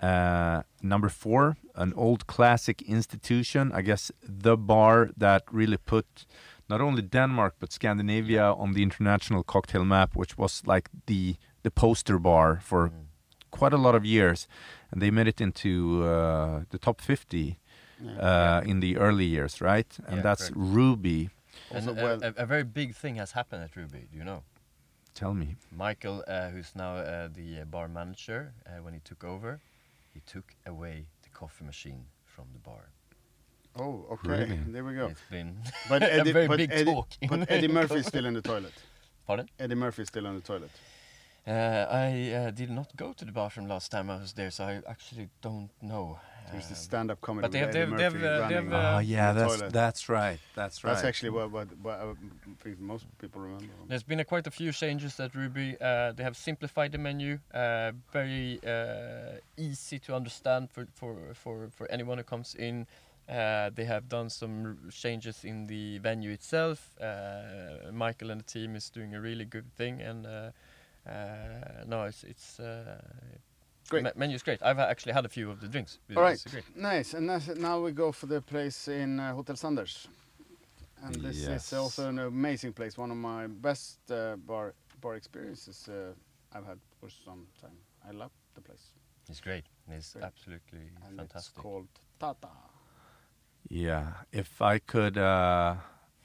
[0.03, 3.73] Uh, number four, an old classic institution.
[3.73, 6.27] I guess the bar that really put
[6.69, 11.71] not only Denmark but Scandinavia on the international cocktail map, which was like the the
[11.71, 12.93] poster bar for Mm.
[13.59, 14.49] quite a lot of years,
[14.93, 17.59] and they made it into uh, the top 50
[18.21, 19.99] uh, in the early years, right?
[20.07, 20.75] And Yeah, that's correct.
[20.75, 21.29] Ruby.
[21.75, 24.07] Also, and well- a, a, a very big thing has happened at Ruby.
[24.13, 24.43] Do you know?
[25.15, 25.57] Tell me.
[25.77, 29.61] Michael, uh, who's now uh, the uh, bar manager, uh, when he took over,
[30.19, 32.85] he took away the coffee machine from the bar.
[33.77, 34.31] Oh, okay.
[34.41, 34.59] Really?
[34.75, 35.07] There we go.
[35.07, 35.57] It's been
[35.89, 37.09] But a Eddie, very but big Eddie, talk.
[37.29, 38.73] but Eddie Murphy is still in the toilet.
[39.27, 39.49] Pardon?
[39.61, 40.71] Eddie Murphy is still in the toilet.
[41.47, 44.65] Uh, I uh, did not go to the bathroom last time I was there, so
[44.65, 46.19] I actually don't know.
[46.53, 48.73] There's the Um, stand-up comedy but they have- Eddie they have- they have, uh, they've,
[48.73, 49.73] uh, oh yeah, that's toilet.
[49.73, 50.41] that's right.
[50.55, 50.93] That's right.
[50.93, 52.15] That's actually what, what, what I
[52.63, 53.67] think most people remember.
[53.87, 55.77] There's been a quite a few changes at Ruby.
[55.81, 61.69] Uh, they have simplified the menu, uh, very uh, easy to understand for, for, for,
[61.71, 62.87] for anyone who comes in.
[63.29, 66.91] Uh, they have done some r- changes in the venue itself.
[66.99, 70.51] Uh, Michael and the team is doing a really good thing, and uh,
[71.07, 73.01] uh, no, it's it's uh,
[73.91, 74.05] Great.
[74.05, 74.63] Me- menu is great.
[74.63, 75.99] I've actually had a few of the drinks.
[76.17, 76.45] All right,
[76.77, 77.15] nice.
[77.15, 80.09] And that's, now we go for the place in uh, Hotel Sanders.
[81.03, 81.67] And this Yes.
[81.67, 82.99] is also an amazing place.
[82.99, 86.13] One of my best uh, bar bar experiences uh,
[86.53, 87.79] I've had for some time.
[88.09, 88.91] I love the place.
[89.31, 89.65] It's great.
[89.91, 90.25] It's Great.
[90.25, 91.53] absolutely And fantastic.
[91.55, 92.49] it's called Tata.
[93.69, 95.77] Yeah, if I could, uh,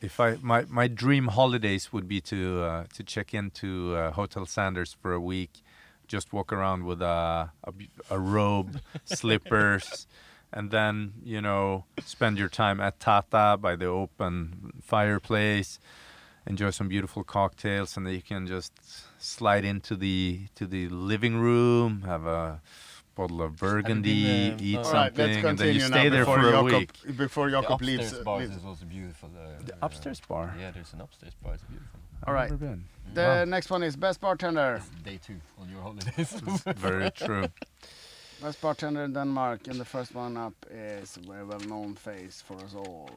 [0.02, 4.46] if I my my dream holidays would be to uh, to check into uh, Hotel
[4.46, 5.62] Sanders for a week,
[6.14, 7.50] just walk around with a
[8.10, 8.80] a robe,
[9.20, 10.08] slippers,
[10.58, 15.80] and then you know spend your time at Tata by the open fireplace,
[16.46, 18.74] enjoy some beautiful cocktails, and then you can just
[19.18, 22.62] slide into the to the living room, have a
[23.16, 26.42] bottle of Burgundy, uh, eat All All right, something, and then you stay there before
[26.42, 26.66] for a Jakob,
[27.06, 27.18] week.
[27.18, 28.14] Before The Jakob upstairs leaves.
[28.14, 28.56] uh, bar leaves.
[28.56, 29.30] is also beautiful.
[29.36, 30.56] Uh, The uh, upstairs bar.
[30.60, 31.54] Yeah, there's an upstairs bar.
[31.54, 32.00] It's beautiful.
[32.28, 32.50] All right.
[32.52, 32.84] Never been.
[33.14, 33.46] The Wow.
[33.46, 34.76] next one is Best Bartender.
[34.78, 36.32] It's day two on your holidays.
[36.78, 37.46] Very true.
[38.42, 39.68] Best Bartender in Denmark.
[39.68, 43.10] And the first one up is a very well known face for us all.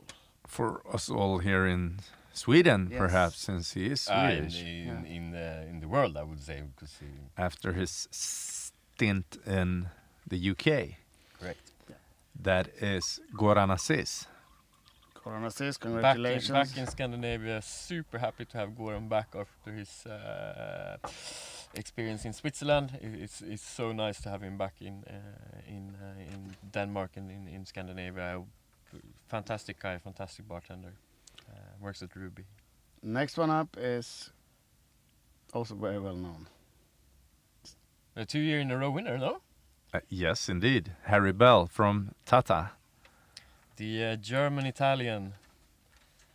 [0.47, 1.99] For us all here in
[2.33, 2.99] Sweden, Yes.
[2.99, 4.63] perhaps, since he is Uh, in, Swedish.
[4.63, 5.17] in, Yeah.
[5.17, 7.01] in, the, in the world, I would say, because
[7.37, 8.09] After his
[8.97, 9.87] stint in
[10.27, 10.97] the UK,
[11.39, 11.73] correct.
[12.43, 14.27] that is Goran Aziz.
[15.15, 16.51] Corona says, Back in, congratulations.
[16.51, 20.97] back in Scandinavia, super happy to have Goran back after his uh,
[21.75, 22.97] experience in Switzerland.
[23.03, 27.31] It's it's so nice to have him back in uh, in uh, in Denmark and
[27.31, 28.43] in, in Scandinavia.
[29.29, 30.93] Fantastic guy, fantastic bartender.
[31.51, 32.45] Uh, works at Ruby.
[33.03, 34.31] Next one up is
[35.53, 36.47] also very well known.
[38.17, 39.41] A two year in a row winner, no?
[39.93, 40.93] Uh, yes, indeed.
[41.05, 42.71] Harry Bell from Tata,
[43.77, 45.35] The uh, German Italian.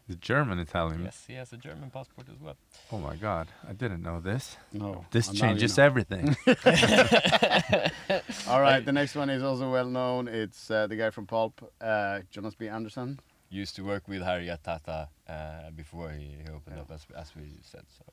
[0.07, 1.03] the German Italian.
[1.03, 2.55] Yes, he has a German passport as well.
[2.91, 4.57] Oh my God, I didn't know this.
[4.73, 5.05] No.
[5.11, 5.83] This now you changes know.
[5.85, 6.35] everything.
[8.47, 10.27] All right, the next one is also well known.
[10.27, 12.67] It's uh, the guy from Pulp, uh, Jonas B.
[12.67, 13.19] Andersen.
[13.49, 16.83] Used to work with Harry at Tata uh, before he, he opened Yeah.
[16.83, 17.83] up, as, as we said.
[17.97, 18.03] So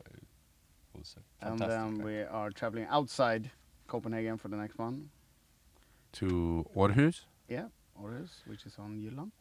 [0.99, 3.51] it was And then we are traveling outside
[3.87, 5.11] Copenhagen for the next one.
[6.13, 7.27] to Århus.
[7.49, 7.69] Yeah,
[8.01, 9.33] Aarhus, which is on Jylland.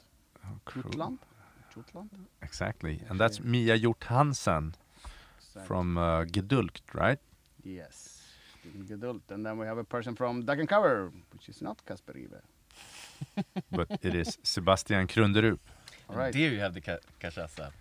[0.45, 0.83] Oh, cool.
[0.83, 1.19] Jutland.
[1.73, 2.09] Jutland.
[2.41, 4.73] Exactly, and that's Mia Hjort Hansen
[5.39, 7.19] So- from uh, Gedulgt, right?
[7.63, 8.21] Yes,
[8.59, 9.21] Stephen Gedult.
[9.31, 12.41] And then we have a person from Duck and Cover, which is not Kasper Rive.
[13.71, 15.59] but it is Sebastian Krunderup.
[16.09, 16.33] All right.
[16.33, 17.71] There you have the ca- cachaça.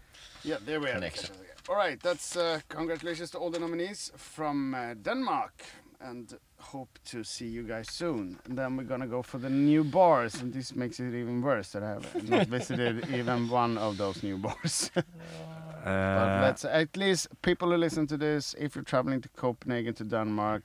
[0.42, 0.94] Yeah, there we are.
[0.94, 1.34] Connection.
[1.68, 5.64] All right, that's uh, congratulations to all the nominees from uh, Denmark,
[6.00, 8.38] and hope to see you guys soon.
[8.44, 11.70] And then we're gonna go for the new bars, and this makes it even worse
[11.72, 14.90] that I have not visited even one of those new bars.
[14.94, 15.04] but
[15.86, 20.04] Uh, let's at least people who listen to this, if you're traveling to Copenhagen to
[20.04, 20.62] Denmark,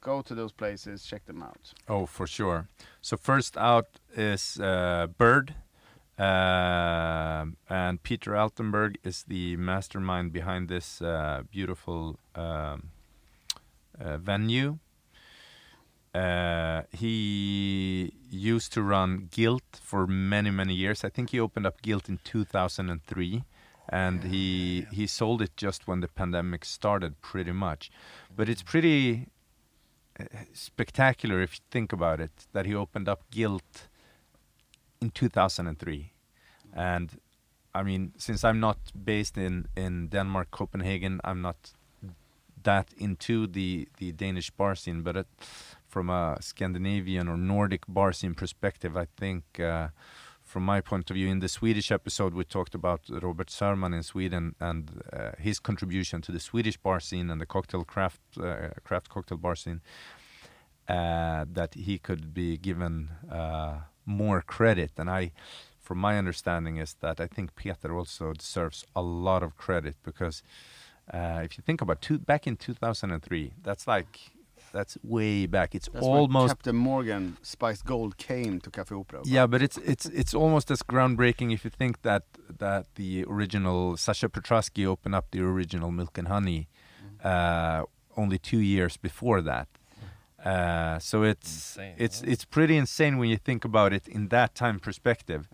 [0.00, 1.74] go to those places, check them out.
[1.88, 2.66] Oh, for sure.
[3.00, 5.54] So first out is uh, Bird,
[6.18, 12.90] um and Peter Altenberg is the mastermind behind this uh, beautiful um,
[14.00, 14.78] uh, venue.
[16.14, 21.04] Uh, he used to run Guilt for many many years.
[21.04, 23.44] I think he opened up Guilt in 2003,
[23.88, 27.90] and he he sold it just when the pandemic started, pretty much.
[28.36, 29.28] But it's pretty
[30.52, 33.88] spectacular if you think about it that he opened up Guilt
[35.02, 36.12] in 2003
[36.72, 37.20] and
[37.74, 41.72] i mean since i'm not based in in denmark copenhagen i'm not
[42.62, 45.26] that into the the danish bar scene but it,
[45.88, 49.88] from a scandinavian or nordic bar scene perspective i think uh,
[50.44, 54.02] from my point of view in the swedish episode we talked about robert Sörman in
[54.02, 58.68] sweden and uh, his contribution to the swedish bar scene and the cocktail craft uh,
[58.84, 59.80] craft cocktail bar scene
[60.88, 64.92] uh, that he could be given uh, more credit.
[64.96, 65.32] And I,
[65.80, 70.42] from my understanding, is that I think Peter also deserves a lot of credit because
[71.12, 74.18] uh, if you think about two, back in 2003, that's like
[74.72, 75.74] that's way back.
[75.74, 79.20] It's That's almost Captain Morgan Spiced Gold came to Café Opera.
[79.24, 82.24] yeah, but it's it's it's almost as groundbreaking if you think that
[82.58, 86.68] that the original Sasha Petraske opened up the original Milk and Honey
[87.22, 87.84] uh,
[88.16, 89.68] only two years before that.
[90.44, 92.26] Uh, so it's Insane, it's huh?
[92.30, 95.48] it's pretty insane when you think about it in that time perspective,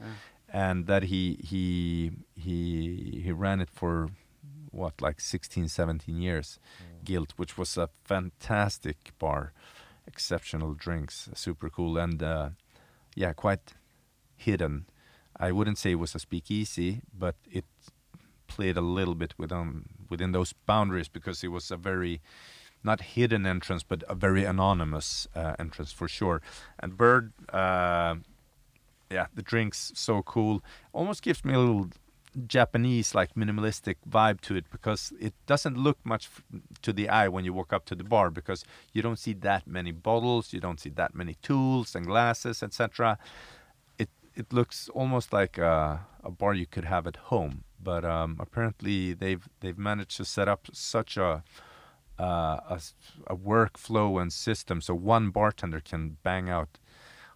[0.48, 4.08] and that he he he he ran it for
[4.70, 6.58] what like 16 17 years.
[7.04, 9.52] Guilt which was a fantastic bar.
[10.06, 11.98] Exceptional drinks super cool.
[11.98, 12.50] And uh,
[13.14, 13.74] yeah quite
[14.36, 14.86] hidden.
[15.36, 17.64] I wouldn't say it was a speakeasy but it
[18.46, 22.20] played a little bit within within those boundaries because it was a very
[22.82, 26.40] not hidden entrance but a very anonymous uh, entrance for sure
[26.78, 28.14] and bird uh,
[29.10, 30.62] yeah the drinks so cool
[30.92, 31.88] almost gives me a little
[32.46, 36.28] Japanese like minimalistic vibe to it because it doesn't look much
[36.82, 39.66] to the eye when you walk up to the bar because you don't see that
[39.66, 43.18] many bottles, you don't see that many tools and glasses, etc.
[43.98, 48.36] It it looks almost like a, a bar you could have at home, but um,
[48.38, 51.42] apparently they've they've managed to set up such a
[52.18, 52.80] uh, a,
[53.28, 56.78] a workflow and system so one bartender can bang out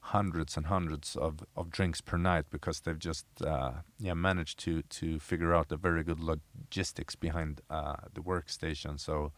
[0.07, 4.83] hundreds and hundreds of, of drinks per night because they've just uh, yeah managed to
[4.83, 8.99] to figure out the very good logistics behind uh, the workstation.
[8.99, 9.33] So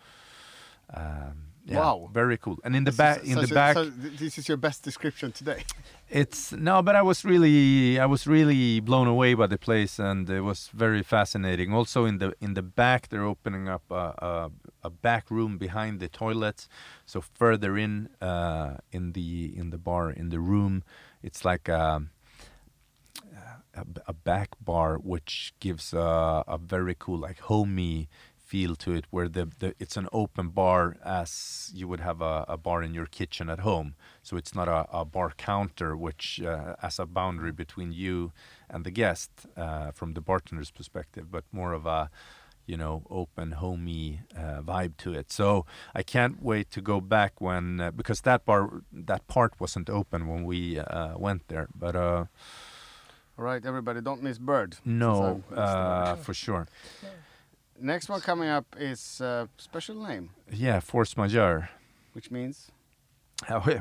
[0.93, 2.11] um, yeah, Wow.
[2.13, 2.59] very cool.
[2.63, 5.65] And in the back, in the a- back, so this is your best description today.
[6.11, 10.29] it's no, but I was really I was really blown away by the place, and
[10.29, 11.73] it was very fascinating.
[11.73, 14.51] Also in the in the back, they're opening up a a,
[14.83, 16.69] a back room behind the toilets.
[17.07, 20.83] So further in uh, in the in the bar in the room,
[21.23, 22.03] it's like a
[23.75, 28.09] a, a back bar, which gives a, a very cool like homey
[28.45, 32.45] feel to it where the, the it's an open bar as you would have a,
[32.49, 33.95] a bar in your kitchen at home.
[34.23, 38.33] So it's not a, a bar counter which uh, as a boundary between you
[38.69, 42.11] and the guest uh, from the bartender's perspective but more of a
[42.67, 45.31] you know open homey uh, vibe to it.
[45.33, 49.89] So i can't wait to go back when uh, because that bar that part wasn't
[49.91, 51.69] open when we uh, went there.
[51.75, 52.25] But uh
[53.39, 54.77] All right, everybody, don't miss Bird.
[54.85, 56.67] no uh, for sure.
[57.03, 57.09] The-
[57.81, 61.69] Next one coming up is uh, special name, yeah force majeure
[62.15, 62.71] which means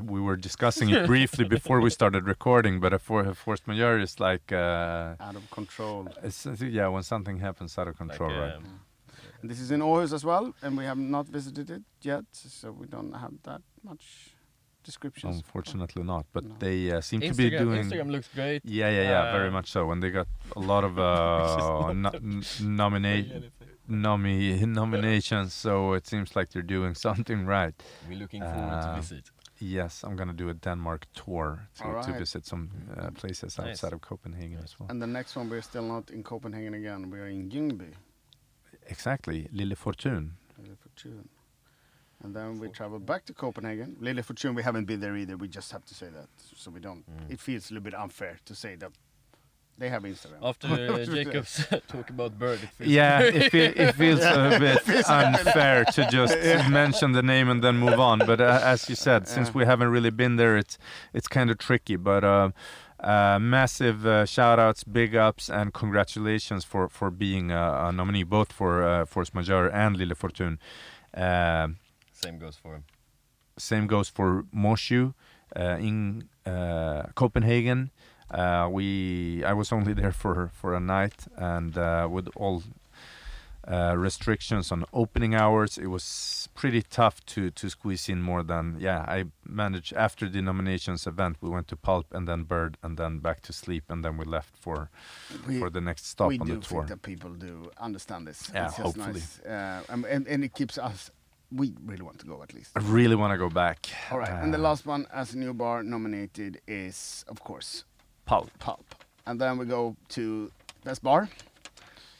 [0.03, 3.99] we were discussing it briefly before we started recording, but a, for, a force majeure
[3.99, 6.07] is like, uh, out of control.
[6.23, 8.55] uh, yeah, when something happens out of control, like, right?
[8.55, 8.79] um,
[9.41, 12.71] And this is in Aarhus as well, and we have not visited it yet, so
[12.71, 14.03] we don't have that much
[14.83, 15.35] descriptions.
[15.37, 16.55] Unfortunately not, but No.
[16.59, 17.83] they uh, seem to be Instagram, doing.
[17.83, 18.61] Instagram looks great.
[18.65, 19.91] Yeah, yeah, yeah, very Uh, much so.
[19.91, 23.27] And they got a lot of uh, no, n- nominate
[23.93, 27.73] nomi- nominations, so it seems like they're doing something right.
[28.09, 29.31] We're looking forward to Uh, visit.
[29.59, 33.67] Yes, I'm gonna do a Denmark tour to, All to visit some uh, places Nice.
[33.69, 34.89] outside of Copenhagen as well.
[34.89, 37.09] And the next one, we're still not in Copenhagen again.
[37.11, 37.93] We're in Lyngby,
[38.89, 40.33] Exactly, Lille Fortune.
[40.57, 41.29] Lille Fortune.
[42.23, 43.95] And then we travel back to Copenhagen.
[43.99, 45.37] Lille Fortune, we haven't been there either.
[45.37, 47.03] We just have to say that, so we don't.
[47.09, 47.31] Mm.
[47.33, 48.91] It feels a little bit unfair to say that
[49.77, 50.39] They have Instagram.
[50.41, 55.09] After uh, Jakob's talk about bird, it feels Yeah, it, fe- it feels a bit
[55.09, 56.37] unfair to just
[56.69, 58.19] mention the name and then move on.
[58.19, 59.53] But uh, as you said, since Yeah.
[59.55, 60.77] we haven't really been there, it's
[61.13, 61.95] it's kind of tricky.
[61.97, 62.49] But uh,
[62.99, 68.23] uh, massive uh, shout outs, big ups, and congratulations for for being a, a nominee
[68.23, 70.59] both for uh, Force Majeure and Lille Fortune.
[71.15, 71.77] Um
[72.13, 72.83] Same goes for him.
[73.57, 75.13] same goes for Moshu
[75.55, 77.89] uh, in uh, Copenhagen.
[78.31, 82.63] Uh, we I was only there for for a night, and uh, with all
[83.67, 88.75] uh, restrictions on opening hours, it was pretty tough to to squeeze in more than
[88.79, 89.05] yeah.
[89.07, 93.19] I managed after the nominations event, we went to Pulp and then Bird and then
[93.19, 94.89] back to sleep, and then we left for
[95.47, 96.79] We- for the next stop we on do the tour.
[96.81, 98.49] think that people do understand this.
[98.53, 99.13] Yeah, it's just hopefully.
[99.13, 99.39] nice.
[99.39, 101.11] Uh, and, and, it keeps us.
[101.51, 102.71] We really want to go at least.
[102.75, 103.87] I really want to go back.
[104.11, 104.43] All right.
[104.43, 107.85] and the Uh, last one as a new bar nominated is, of course,
[108.25, 108.49] Pulp.
[108.59, 108.95] Pulp.
[109.25, 110.51] And then we go to
[110.83, 111.29] best bar.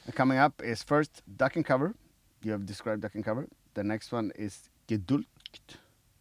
[0.06, 1.94] And coming up is first Duck and Cover.
[2.42, 3.46] You have described Duck and Cover.
[3.74, 5.76] The next one is Gedulgt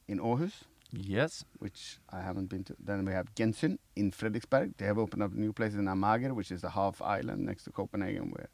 [0.07, 1.43] in Aarhus, Yes.
[1.59, 2.75] which I haven't been to.
[2.79, 4.77] Then we have Gensyn in Frederiksberg.
[4.77, 7.63] They have opened up a new place in Amager, which is a half island next
[7.65, 8.49] to Copenhagen, where,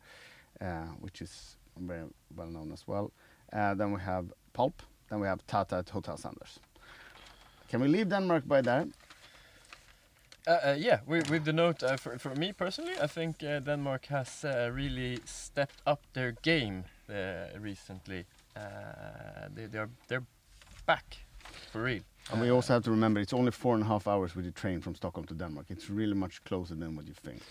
[0.61, 3.11] uh, which is very well known as well.
[3.53, 4.81] Uh, then we have Pulp.
[5.09, 6.59] Then we have Tata at Hotel Sanders.
[7.67, 8.87] Can we leave Denmark by there?
[10.49, 13.59] Uh, uh, yeah, with, with the note uh, for, for me personally, I think uh,
[13.59, 18.25] Denmark has uh, really stepped up their game uh, recently.
[18.57, 18.61] Uh,
[19.53, 20.25] they, they're they're
[20.87, 21.17] back
[21.71, 22.01] for real.
[22.31, 24.51] And we also have to remember it's only four and a half hours with the
[24.51, 25.67] train from Stockholm to Denmark.
[25.69, 27.41] It's really much closer than what you think.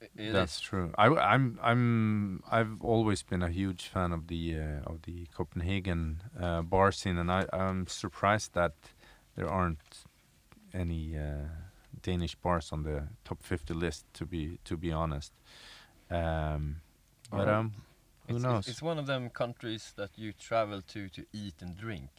[0.00, 0.60] It That's is.
[0.60, 0.92] true.
[0.96, 6.22] I, am I'm I've always been a huge fan of the uh, of the Copenhagen
[6.40, 8.72] uh, bar scene, and I, I'm surprised that
[9.34, 10.06] there aren't
[10.72, 11.67] any uh,
[12.02, 14.04] Danish bars on the top 50 list.
[14.14, 15.32] To be to be honest,
[16.10, 16.76] um,
[17.30, 17.54] but Alright.
[17.54, 17.72] um,
[18.28, 18.58] who It's, knows?
[18.60, 22.10] It's, it's one of them countries that you travel to to eat and drink.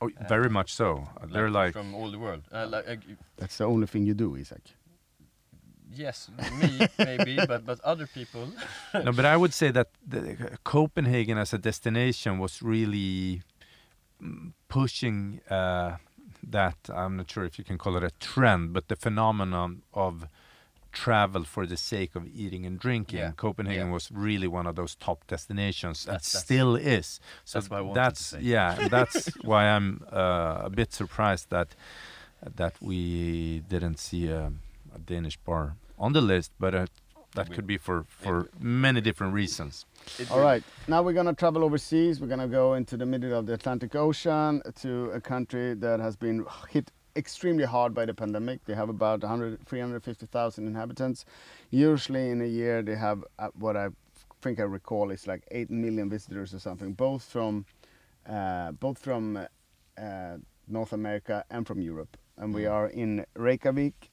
[0.00, 1.08] oh, very much so.
[1.32, 2.42] They're like from all the world.
[2.52, 2.96] Uh, like uh,
[3.36, 4.62] That's the only thing you do, Isac.
[5.96, 8.48] yes, me maybe, but but other people.
[9.04, 13.42] no, but I would say that the, Copenhagen as a destination was really
[14.22, 15.96] mm, pushing uh,
[16.52, 16.76] that.
[16.94, 20.26] I'm not sure if you can call it a trend, but the phenomenon of
[20.92, 23.18] travel for the sake of eating and drinking.
[23.18, 23.92] Yeah, Copenhagen yeah.
[23.92, 27.20] was really one of those top destinations, and That's- that's- still is.
[27.44, 28.38] So that's what I wanted to say.
[28.40, 31.74] yeah, that's why I'm uh, a bit surprised that
[32.56, 34.52] that we didn't see a,
[34.94, 36.74] a Danish bar on the list, but.
[36.74, 36.86] Uh,
[37.36, 39.86] that We- could be for, for many different reasons.
[40.18, 42.20] It All right, now we're gonna travel overseas.
[42.20, 46.16] We're gonna go into the middle of the Atlantic Ocean to a country that has
[46.16, 48.64] been hit extremely hard by the pandemic.
[48.64, 51.24] They have about 100, 350,000 inhabitants.
[51.70, 53.88] Usually in a year, they have uh, what I
[54.40, 57.66] think I recall is like 8 million visitors or something, both from
[58.28, 59.36] uh, both from
[59.98, 60.36] uh,
[60.68, 62.16] North America and from Europe.
[62.36, 62.72] And we Mm.
[62.72, 64.10] are in Reykjavik,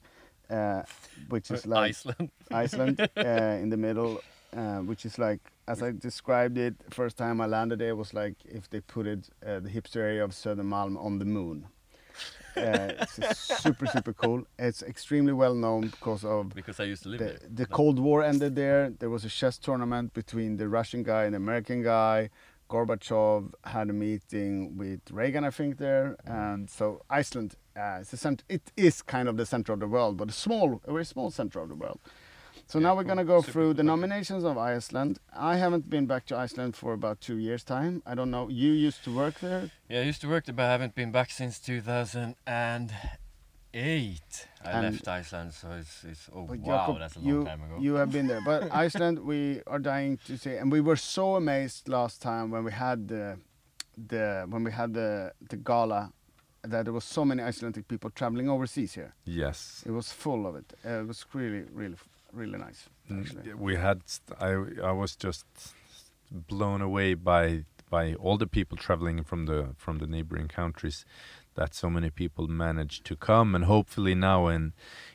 [0.50, 0.84] uh,
[1.30, 2.32] which is like Iceland.
[2.52, 4.22] Iceland uh, in the middle,
[4.56, 8.36] uh, which is like as I described it first time I landed there was like
[8.46, 11.68] if they put it uh, the hipster area of Södermalm on the moon.
[12.58, 14.44] Uh, it's super super cool.
[14.60, 17.40] It's extremely well known because of because I used to live the, there.
[17.50, 18.90] the but- Cold War ended there.
[19.00, 22.30] There was a chess tournament between the Russian guy and the American guy.
[22.70, 28.18] Gorbachev had a meeting with Reagan, I think, there, and so Iceland uh, is the
[28.18, 31.04] cent- It is kind of the center of the world, but a small, a very
[31.04, 32.00] small center of the world.
[32.72, 33.10] So Yeah, now we're cool.
[33.16, 35.20] gonna go Super through the nominations of Iceland.
[35.36, 38.02] I haven't been back to Iceland for about two years' time.
[38.06, 38.48] I don't know.
[38.48, 39.70] You used to work there.
[39.90, 42.38] Yeah, I used to work there, but I haven't been back since 2008.
[44.64, 47.62] I And- left Iceland, so it's it's oh wow, Jakob, that's a long you, time
[47.64, 47.76] ago.
[47.82, 51.36] You have been there, but Iceland, we are dying to see, and we were so
[51.36, 53.38] amazed last time when we had the,
[53.98, 56.14] the when we had the the gala,
[56.64, 59.14] that there was so many Icelandic people traveling overseas here.
[59.26, 59.84] Yes.
[59.86, 60.74] It was full of it.
[60.86, 61.98] Uh, it was really, really,
[62.34, 62.90] really nice.
[63.12, 63.52] Actually.
[63.52, 64.52] Mm, We had st- I
[64.90, 65.46] I was just
[66.32, 71.06] blown away by by all the people traveling from the from the neighboring countries
[71.56, 74.74] that so many people managed to come and hopefully now in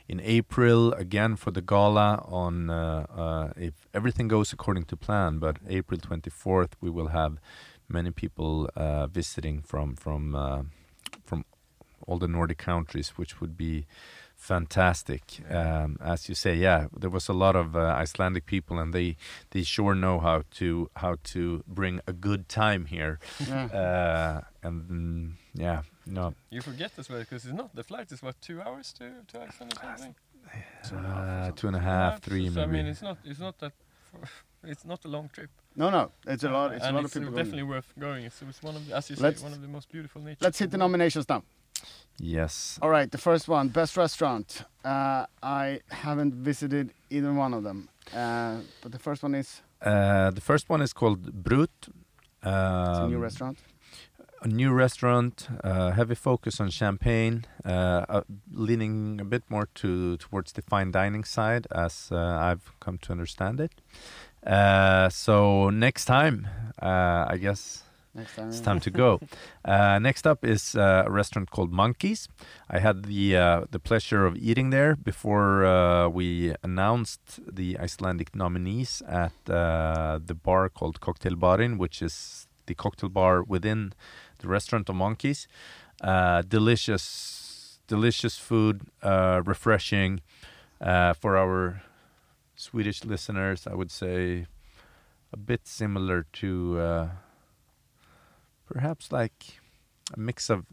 [0.09, 5.39] in April again for the gala on uh, uh, if everything goes according to plan
[5.39, 7.39] but April 24th we will have
[7.89, 10.63] many people uh, visiting from from uh,
[11.25, 11.45] from
[12.07, 13.87] all the Nordic countries which would be
[14.37, 15.23] fantastic.
[15.51, 19.17] Um, as you say, yeah, there was a lot of uh, Icelandic people, and they
[19.51, 23.19] they sure know how to how to bring a good time here.
[23.49, 23.67] Yeah.
[23.67, 28.23] Uh, and mm, yeah, no, You forget as well because it's not the flight is
[28.23, 30.15] what two hours to to Iceland or something.
[30.89, 31.55] Two and a half or Uh, something.
[31.57, 33.73] two and a half, Yeah, so, I mean, it's not it's not that
[34.65, 35.51] it's not a long trip.
[35.79, 36.73] No, no, it's a lot.
[36.73, 37.37] It's and a lot it's of people.
[37.37, 37.71] definitely Going.
[37.75, 38.25] worth going.
[38.25, 40.39] It's, it's one of the, as you Let's- say one of the most beautiful nature.
[40.41, 41.43] Let's hit the nominations now.
[42.19, 42.79] Yes.
[42.83, 44.63] All right, the first one, best restaurant.
[44.85, 50.31] Uh, I haven't visited either one of them, uh, but the first one is Uh,
[50.31, 51.71] the first one is called Brut.
[52.43, 53.59] it's a new Um, restaurant.
[54.43, 58.21] a new restaurant, uh, heavy focus on champagne, uh, uh,
[58.53, 63.13] leaning a bit more to towards the fine dining side, as uh, I've come to
[63.13, 63.73] understand it.
[64.47, 66.47] Uh, so next time,
[66.83, 67.83] uh, I guess
[68.17, 68.49] Next time.
[68.49, 69.21] it's time to go.
[69.67, 72.29] Uh, next up is uh, a restaurant called Monkeys.
[72.71, 78.37] I had the uh, the pleasure of eating there before uh, we announced the Icelandic
[78.37, 83.93] nominees at uh, the bar called Cocktail Barin, which is the cocktail bar within
[84.39, 85.49] the restaurant of Monkeys.
[86.01, 90.21] Uh, delicious, delicious food, uh, refreshing
[90.81, 91.83] uh, for our
[92.55, 93.67] Swedish listeners.
[93.67, 94.47] I would say
[95.33, 97.11] a bit similar to.
[98.69, 99.59] Uh, perhaps like
[100.15, 100.67] a mix of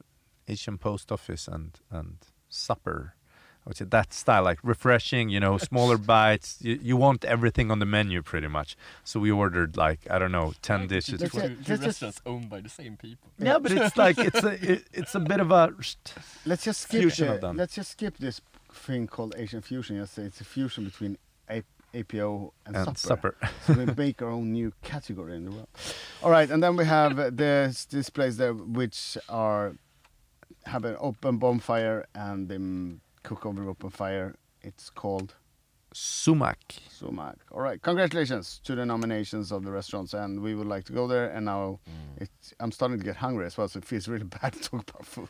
[0.47, 2.17] Asian post office and and
[2.49, 3.13] supper.
[3.65, 6.57] I would say that style, like refreshing, you know, smaller bites.
[6.59, 8.75] You, you want everything on the menu pretty much.
[9.05, 11.21] So we ordered like I don't know, ten dishes.
[11.21, 13.31] Let's Two, two just- restaurants owned by the same people.
[13.39, 15.73] Yeah, but it's like it's a it, it's a bit of a
[16.45, 16.99] Let's just skip.
[17.01, 17.55] Fusion the- of them.
[17.57, 18.41] Let's just skip this
[18.73, 19.95] thing called Asian fusion.
[19.97, 21.17] Just say it's a fusion between A-
[21.93, 23.37] APO and, and supper.
[23.39, 23.49] supper.
[23.65, 25.67] so we make our own new category in the world.
[26.21, 29.75] All right, and then we have this place there which are
[30.65, 34.35] have an open bonfire and they mm, cook over open fire.
[34.61, 35.35] It's called
[35.93, 36.57] Sumac.
[36.89, 37.35] Sumac.
[37.51, 41.07] All right, congratulations to the nominations of the restaurants, and we would like to go
[41.07, 41.29] there.
[41.29, 41.79] And now
[42.17, 44.89] it's, I'm starting to get hungry as well, so it feels really bad to talk
[44.89, 45.29] about food.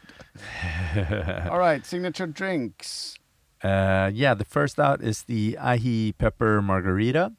[1.49, 3.15] All right, signature drinks.
[3.63, 7.31] Uh, yeah, the first out is the ahi pepper margarita.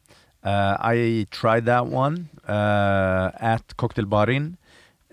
[0.42, 4.56] Uh, I tried that one uh, at Cocktail Barin.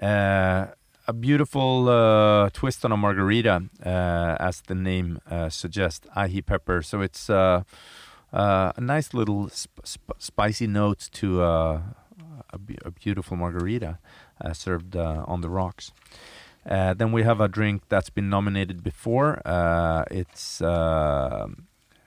[0.02, 0.68] Uh,
[1.08, 6.82] a beautiful uh, twist on a margarita, uh, as the name suggests, ahi pepper.
[6.82, 7.66] So it's a
[8.78, 11.84] nice little sp- sp- spicy note to a,
[12.66, 14.00] be- a beautiful margarita
[14.54, 15.92] served on the rocks.
[16.70, 19.42] Uh, then we have a drink that's been nominated before.
[19.46, 21.48] Uh, it's uh,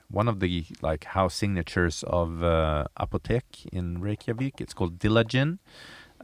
[0.09, 4.61] one of the like house signatures of uh, Apotek in Reykjavik.
[4.61, 5.25] It's called Dilla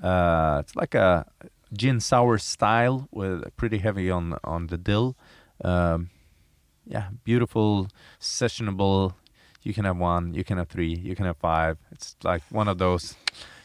[0.01, 1.25] Uh, it's like a
[1.73, 5.15] gin sour style with pretty heavy on on the dill.
[5.63, 6.09] Um,
[6.85, 9.13] yeah, beautiful, sessionable.
[9.61, 11.77] You can have one, you can have three, you can have five.
[11.91, 13.15] It's like one of those.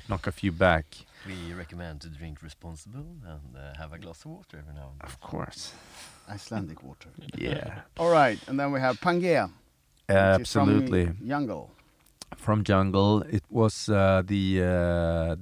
[0.08, 1.05] Knock a few back.
[1.26, 5.00] We recommend to drink responsible and uh, have a glass of water every now and
[5.00, 5.06] then.
[5.10, 5.72] Of course.
[6.28, 7.08] Icelandic water.
[7.36, 7.80] Yeah.
[7.98, 9.48] All right, and then we have Pangea.
[10.08, 11.10] which is from Absolutely.
[11.26, 11.70] Jungle.
[12.36, 13.22] from Jungle.
[13.22, 15.36] It was uh, the uh,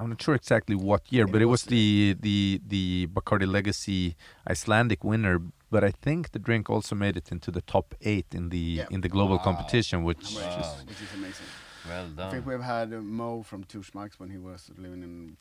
[0.00, 3.46] I'm not sure exactly what year, It but it was was the the the Bacardi
[3.46, 4.14] Legacy
[4.48, 5.40] Icelandic winner.
[5.72, 8.86] But I think the drink also made it into the top eight in the Yeah.
[8.94, 9.44] in the global Wow.
[9.48, 10.60] competition, which Which, Wow.
[10.62, 11.46] is, which is amazing.
[11.90, 15.36] Well I think we've had uh, Mo from Tushmarks when he was living in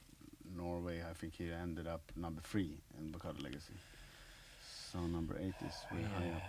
[0.62, 0.98] Norway.
[1.12, 3.78] I think he ended up number three in Bacardi Legacy.
[4.92, 6.44] So number eight is way high up.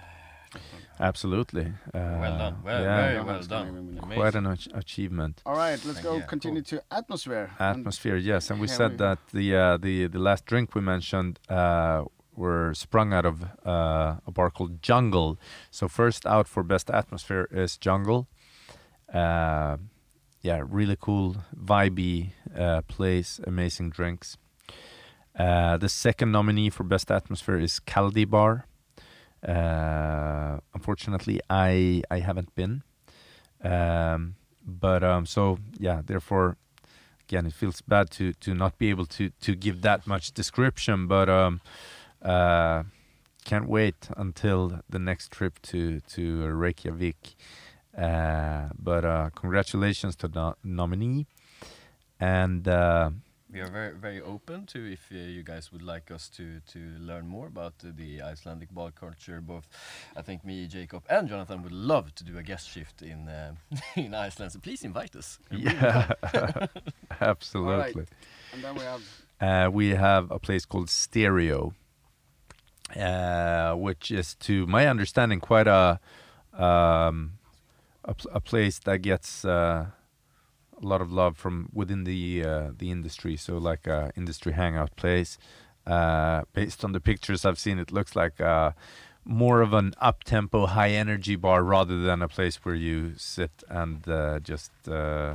[0.98, 2.56] absolutely uh, well done.
[2.64, 3.66] Well, yeah, very well done.
[3.68, 4.20] gonna be Amazing.
[4.20, 5.42] quite an ach- achievement.
[5.46, 7.50] All right, let's go Yeah, continue to atmosphere.
[7.58, 10.80] And Atmosphere, yes, and we said we- that the uh, the the last drink we
[10.80, 12.04] mentioned uh,
[12.42, 13.36] were sprung out of
[13.66, 15.36] uh, a bar called Jungle.
[15.70, 18.26] So first out for best atmosphere is Jungle.
[19.12, 19.76] Uh,
[20.42, 24.36] yeah, really cool, vibey uh, place, amazing drinks.
[25.38, 28.66] Uh, the second nominee for best atmosphere is Kaldi Bar.
[29.46, 32.82] Uh, unfortunately, I I haven't been,
[33.62, 34.34] um,
[34.66, 36.56] but um, so yeah, therefore
[37.28, 41.06] again, it feels bad to to not be able to to give that much description,
[41.06, 41.60] but um,
[42.22, 42.82] uh,
[43.44, 47.34] can't wait until the next trip to to Reykjavik.
[48.00, 51.26] Uh, but uh, congratulations to the nominee,
[52.18, 53.10] and uh,
[53.52, 56.78] We are very, very open to if uh, you guys would like us to to
[57.00, 59.40] learn more about uh, the Icelandic ball culture.
[59.40, 59.66] Both,
[60.16, 63.54] I think me, Jakob, and Jonatan would love to do a guest shift in uh,
[63.96, 64.52] in Iceland.
[64.52, 65.38] So please invite us.
[65.50, 66.12] Yeah,
[67.20, 68.02] absolutely.
[68.02, 68.08] right,
[68.52, 69.02] and then we have
[69.40, 71.72] Uh, we have a place called Stereo,
[72.96, 75.98] uh, which is, to my understanding, quite a
[76.52, 77.32] um,
[78.04, 79.86] a, a place that gets uh,
[80.82, 83.36] a lot of love from within the uh, the industry.
[83.36, 85.38] So, like a industry hangout place.
[85.86, 88.74] Uh, based on the pictures I've seen, it looks like a
[89.24, 93.62] more of an up tempo, high energy bar rather than a place where you sit
[93.68, 95.34] and uh, just uh,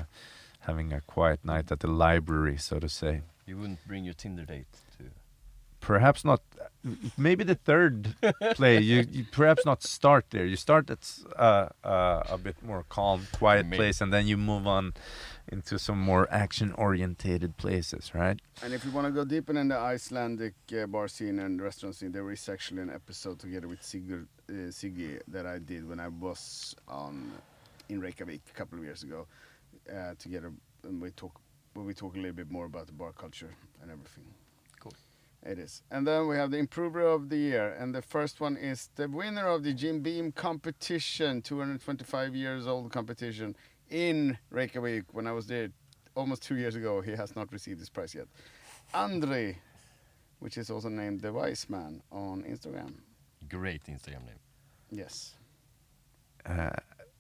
[0.62, 3.22] having a quiet night at the library, so to say.
[3.46, 4.85] You wouldn't bring your Tinder date.
[5.86, 6.42] Perhaps not.
[7.18, 8.16] Maybe the third
[8.56, 8.80] play.
[8.80, 10.46] You, you perhaps not start there.
[10.46, 11.04] You start at
[11.36, 13.78] uh, uh, a bit more calm, quiet Maybe.
[13.78, 14.94] place, and then you move on
[15.48, 18.40] into some more action-orientated places, right?
[18.64, 21.96] And if you want to go deeper in the Icelandic uh, bar scene and restaurant
[21.96, 26.00] scene, there is actually an episode together with Sigurd uh, Siggi that I did when
[26.00, 27.32] I was on
[27.90, 29.28] in Reykjavik a couple of years ago.
[29.88, 30.52] Uh, together,
[30.84, 31.40] and we talk
[31.76, 34.24] we talk a little bit more about the bar culture and everything.
[35.46, 35.52] Cool.
[35.52, 35.84] It is.
[35.92, 39.08] And then we have the improver of the year, and the first one is the
[39.08, 43.56] winner of the Jim Beam competition, 225 years old competition
[43.90, 45.70] in Reykjavik when I was there
[46.16, 47.02] almost two years ago.
[47.02, 48.28] He has not received this prize yet.
[48.94, 49.58] Andre,
[50.40, 52.94] which is also named the Wise Man on Instagram.
[53.48, 54.40] Great Instagram name.
[54.92, 55.36] Yes.
[56.46, 56.70] Uh,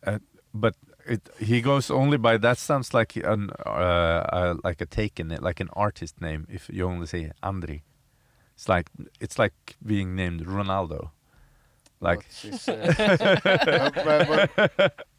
[0.05, 0.19] uh,
[0.53, 5.29] but it, he goes only by that sounds like an uh, uh, like a taken
[5.41, 7.81] like an artist name if you only say Andri.
[8.55, 8.89] It's like
[9.19, 9.53] it's like
[9.85, 11.11] being named Ronaldo.
[12.01, 12.57] Like yeah,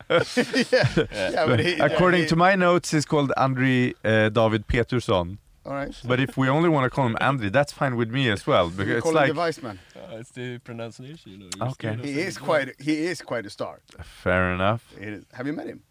[1.12, 5.38] yeah, but he, according he- to my notes, he's called Andri uh, David Peterson.
[5.64, 5.94] all right.
[6.04, 8.68] But if we only want to call him Andri, that's fine with me as well
[8.68, 9.78] We because it's like him the Wise Man.
[9.96, 11.66] Uh, it's the pronunciation, you know.
[11.72, 11.96] Okay.
[12.02, 12.66] He is it quite.
[12.68, 12.74] wrong.
[12.78, 13.80] He is quite a star.
[14.02, 14.82] fair enough.
[15.00, 15.24] It is.
[15.32, 15.82] Have you met him?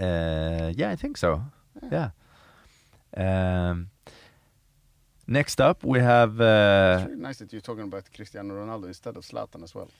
[0.00, 1.42] Uh, yeah, I think so.
[1.90, 2.10] Yeah.
[3.16, 3.88] Um,
[5.28, 6.32] next up, we have.
[6.40, 9.90] It's Uh, really nice that you're talking about Cristiano Ronaldo instead of Zlatan as well.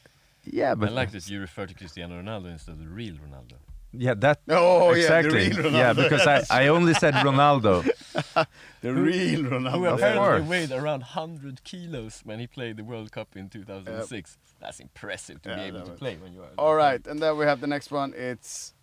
[0.44, 3.56] yeah, but I like that you refer to Cristiano Ronaldo instead of the real Ronaldo.
[3.92, 4.40] Yeah, that.
[4.48, 5.48] Oh, yeah, the exactly.
[5.62, 7.74] real Yeah, because I, I only said Ronaldo.
[8.80, 9.94] The real Who Ronaldo.
[9.94, 14.38] apparently weighed around 100 kilos when he played the World Cup in 2006.
[14.60, 16.50] That's impressive to Yeah, be able to play when you are.
[16.58, 18.12] All right, and then we have the next one.
[18.16, 18.74] It's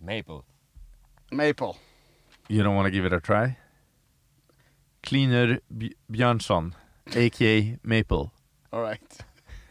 [0.00, 0.44] Maple.
[1.32, 1.76] Maple.
[2.48, 3.56] You don't want to give it a try?
[5.08, 6.74] Cleaner B- Björnsson,
[7.16, 8.30] aka Maple.
[8.72, 9.00] All right.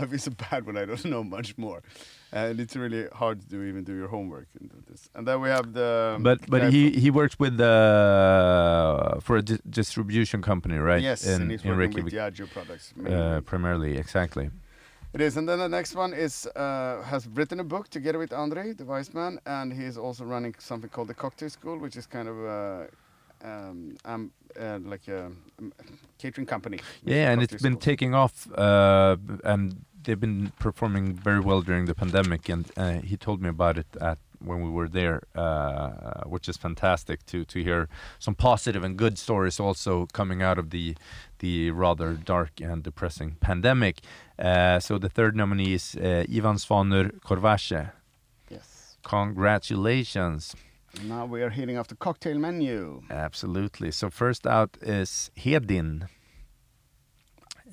[0.00, 1.82] I feel so bad when I don't know much more,
[2.30, 5.10] and it's really hard to do, even do your homework and this.
[5.12, 6.18] And then we have the.
[6.20, 11.02] But but he he works with uh, for a di- distribution company, right?
[11.02, 12.94] yes, in and he's in working Reykjavik, with Diageo products.
[13.04, 14.50] uh, primarily, exactly.
[15.14, 18.32] It is, and then the next one is uh, has written a book together with
[18.32, 21.96] Andre, the wise man, and he is also running something called the Cocktail School, which
[21.96, 22.88] is kind of a
[23.42, 25.26] um, um, uh, like a
[25.58, 25.72] um,
[26.18, 26.78] catering company.
[27.04, 31.94] Yeah, and it's been taking off, uh, and they've been performing very well during the
[31.94, 32.48] pandemic.
[32.48, 36.56] And uh, he told me about it at when we were there, uh, which is
[36.56, 40.96] fantastic to to hear some positive and good stories also coming out of the
[41.38, 44.00] the rather dark and depressing pandemic.
[44.38, 47.90] Uh, so the third nominee is uh, Ivan Svanur Corvasce.
[48.50, 48.96] Yes.
[49.02, 50.54] Congratulations!
[51.04, 53.02] Now we are hitting off the cocktail menu.
[53.10, 53.90] Absolutely.
[53.90, 56.08] So first out is Hedin.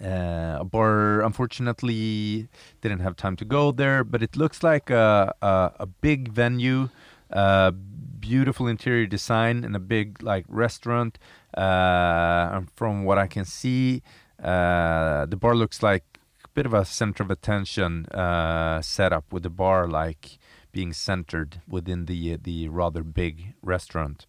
[0.03, 2.49] Uh, a bar unfortunately
[2.81, 6.89] didn't have time to go there, but it looks like a a, a big venue,
[7.31, 7.71] uh,
[8.19, 11.17] beautiful interior design, and a big like restaurant.
[11.55, 14.01] Uh, and from what I can see,
[14.43, 16.03] uh, the bar looks like
[16.43, 20.37] a bit of a center of attention uh, setup with the bar like
[20.75, 24.27] being centered within the the rather big restaurant.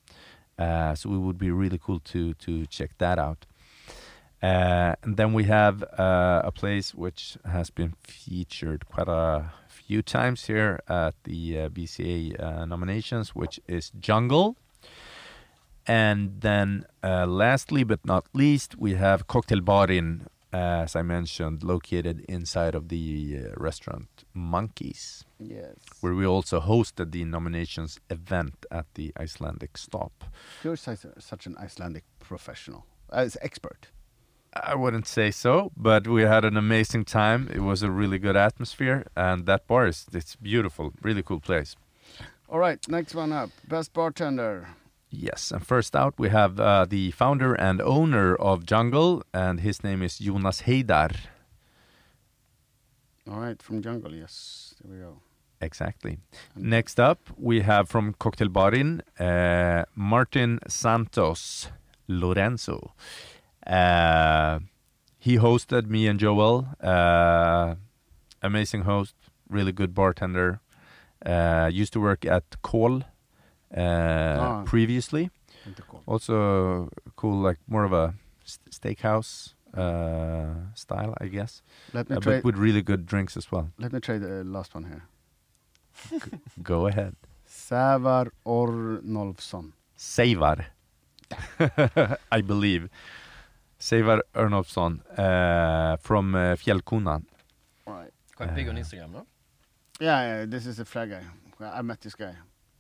[0.59, 3.47] Uh, so it would be really cool to to check that out.
[4.43, 10.03] Uh, and then we have uh, a place which has been featured quite a few
[10.03, 14.57] times here at the uh, BCA uh, nominations, which is Jungle.
[15.87, 20.27] And then, uh, lastly but not least, we have Cocktail Barin,
[20.57, 25.77] as I mentioned, located inside of the uh, restaurant Monkeys Yes.
[26.01, 30.25] where we also hosted the nominations event at the Icelandic stop.
[30.65, 33.89] You're such, such an Icelandic professional, as expert.
[34.55, 37.51] I wouldn't say so, but we had an amazing time.
[37.53, 41.77] It was a really good atmosphere, and that bar is it's beautiful, really cool place.
[42.49, 44.69] All right, next one up, best bartender.
[45.19, 49.83] Yes, and first out we have uh, the founder and owner of Jungle, and his
[49.83, 51.11] name is Jonas Heidar.
[53.31, 54.15] All right, from Jungle.
[54.15, 55.21] Yes, there we go.
[55.59, 56.19] Exactly.
[56.55, 61.69] Next up, we have from Cocktail Barin, uh, Martin Santos
[62.09, 62.93] Lorenzo.
[63.67, 64.59] Uh,
[65.19, 66.69] he hosted me and Joel.
[66.79, 67.77] Uh,
[68.43, 69.15] amazing host,
[69.49, 70.61] really good bartender.
[71.25, 73.03] Uh, used to work at Call
[73.75, 74.63] Ah.
[74.67, 75.31] previously.
[75.89, 76.03] Cool.
[76.07, 78.15] Also cool, like more of a
[78.45, 81.63] st- steakhouse uh, style, I guess,
[81.93, 82.35] Let me uh, try.
[82.37, 83.71] but with really good drinks as well.
[83.79, 85.03] Let me try the last one here.
[86.63, 87.17] Go ahead.
[87.49, 89.73] Sävar Ornolfsson.
[89.99, 90.67] Seivar.
[92.33, 92.89] I believe.
[93.81, 97.25] Seivar Örnolfsson uh, from uh, Fjallkonan.
[97.87, 98.13] Right.
[98.37, 99.27] Quite big on Uh, Instagram, no?
[100.01, 101.23] Yeah, yeah, this is the flag guy.
[101.61, 102.35] I met this guy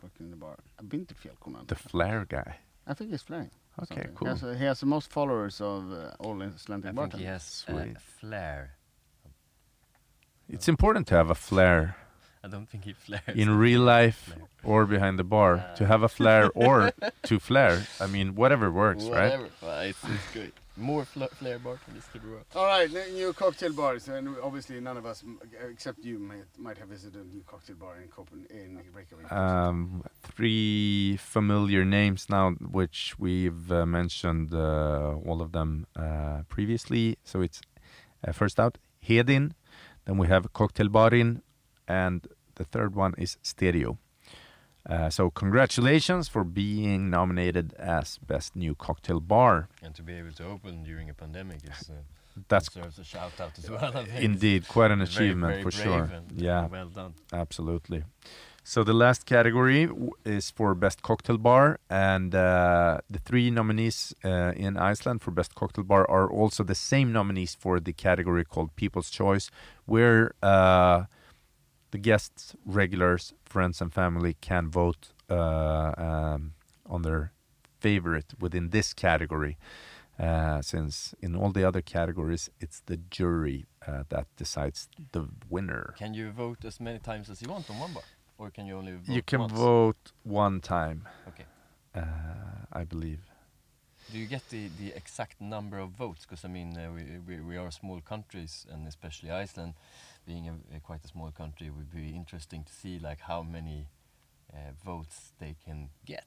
[0.07, 0.57] working in the bar.
[0.79, 1.67] I've been to Fjallkonan.
[1.67, 2.51] The flare guy.
[2.87, 3.51] I think he's flying.
[3.83, 4.15] Okay, something.
[4.15, 4.35] cool.
[4.35, 7.29] He has, he has the most followers of uh, all Icelandic I think he bartenders.
[7.29, 8.01] has uh, Sweet.
[8.21, 8.61] flair.
[10.49, 11.97] It's important to have a flare
[12.45, 13.35] I don't think he flares.
[13.43, 14.49] in real life Flare.
[14.73, 15.53] or behind the bar.
[15.79, 16.93] To have a flare or
[17.25, 17.79] to flare.
[18.01, 19.11] I mean, whatever works, right?
[19.31, 19.49] Whatever.
[19.63, 20.53] Well, it's, it's good.
[20.77, 22.45] More fla- flair bartenders to the world.
[22.55, 25.25] All right, new cocktail bars, and obviously none of us,
[25.71, 29.33] except you, might, might have visited a new cocktail bar in Copenhagen, in Reykjavik.
[29.33, 37.17] Um, three familiar names now, which we've uh, mentioned uh, all of them uh, previously.
[37.25, 37.63] So it's
[38.27, 39.53] uh, first out Hedin,
[40.05, 41.41] then we have Cocktailbarin,
[41.89, 43.99] and the third one is Stereo.
[44.89, 49.69] Uh, so congratulations for being nominated as best new cocktail bar.
[49.83, 51.95] And to be able to open during a pandemic is uh,
[52.49, 54.05] That's deserves a shout out as well.
[54.19, 56.11] Indeed quite an It's very, achievement very for sure.
[56.35, 56.67] Yeah.
[56.69, 57.15] Well done.
[57.33, 58.05] Absolutely.
[58.63, 64.13] So the last category w- is for best cocktail bar, and uh, the three nominees
[64.25, 68.45] uh, in Iceland for best cocktail bar are also the same nominees for the category
[68.45, 69.51] called People's Choice,
[69.85, 71.05] where uh,
[71.93, 76.53] the guests, regulars, friends, and family can vote uh, um,
[76.95, 77.33] on their
[77.81, 79.57] favorite within this category.
[80.19, 85.95] Uh, since in all the other categories, it's the jury uh, that decides the winner.
[85.97, 88.03] Can you vote as many times as you want on one bar?
[88.39, 89.53] Or can you only vote You can once?
[89.53, 90.99] vote one time.
[91.31, 91.47] Okay.
[91.95, 93.21] Uh, I believe.
[94.13, 96.27] Do you get the, the exact number of votes?
[96.27, 99.73] Because I mean, uh, we, we we are small countries, and especially Iceland,
[100.27, 103.43] being a, a quite a small country, it would be interesting to see like how
[103.43, 103.89] many
[104.53, 106.27] uh, votes they can get.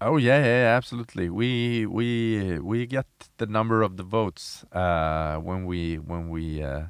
[0.00, 1.30] Oh yeah, yeah, yeah, absolutely.
[1.30, 3.06] We we we get
[3.38, 6.86] the number of the votes uh, when we when we uh,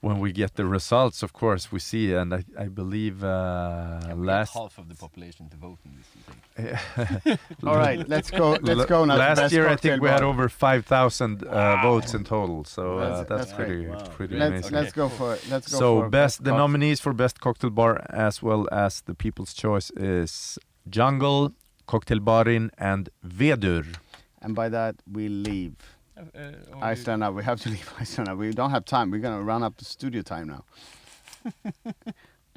[0.00, 1.22] when we get the results.
[1.22, 4.94] Of course, we see, and I, I believe uh, Can we last half of the
[4.94, 6.08] population to vote in this?
[6.16, 6.22] You
[7.26, 7.40] think?
[7.66, 8.46] All right, let's go.
[8.62, 9.16] Let's go now.
[9.16, 12.64] Last year, I think we had over five thousand uh, votes in total.
[12.64, 13.98] So uh, That's- that's, that's pretty Wow.
[14.18, 14.72] pretty Let's amazing.
[14.74, 15.40] let's go for it.
[15.50, 19.14] Let's go so for best the nominees for best cocktail bar as well as the
[19.14, 21.52] people's choice is jungle
[21.86, 23.84] cocktail barin and vedur
[24.42, 25.76] And by that we leave
[26.18, 26.40] Uh,
[26.74, 27.30] only- Iceland now.
[27.30, 28.38] We have to leave I stand up.
[28.38, 29.10] We don't have time.
[29.10, 30.64] We're gonna run up the studio time now.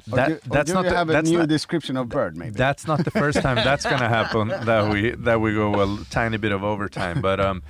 [0.08, 2.50] That, do, that's do not you the, have a new not, description of bird, maybe.
[2.50, 6.38] that's not the first time that's gonna happen that we that we go a tiny
[6.38, 7.62] bit of overtime but um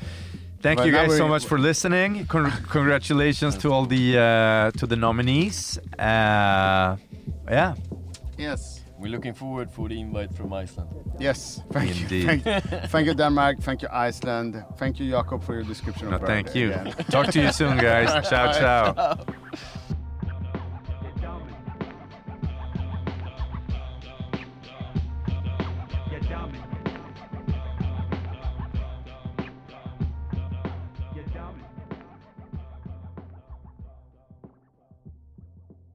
[0.62, 4.86] thank But you guys so much for listening Con- congratulations to all the uh, to
[4.86, 6.96] the nominees uh,
[7.50, 7.74] yeah
[8.38, 8.81] yes.
[9.02, 10.90] We're looking forward for the invite from Iceland.
[11.18, 11.60] Yes.
[11.72, 12.12] Thank Indeed.
[12.12, 12.40] you.
[12.40, 13.58] Thank, thank you, Denmark.
[13.60, 14.64] Thank you, Iceland.
[14.76, 16.94] Thank you, Jakob, for your description no, of thank you again.
[17.10, 19.18] talk to you soon guys ciao ciao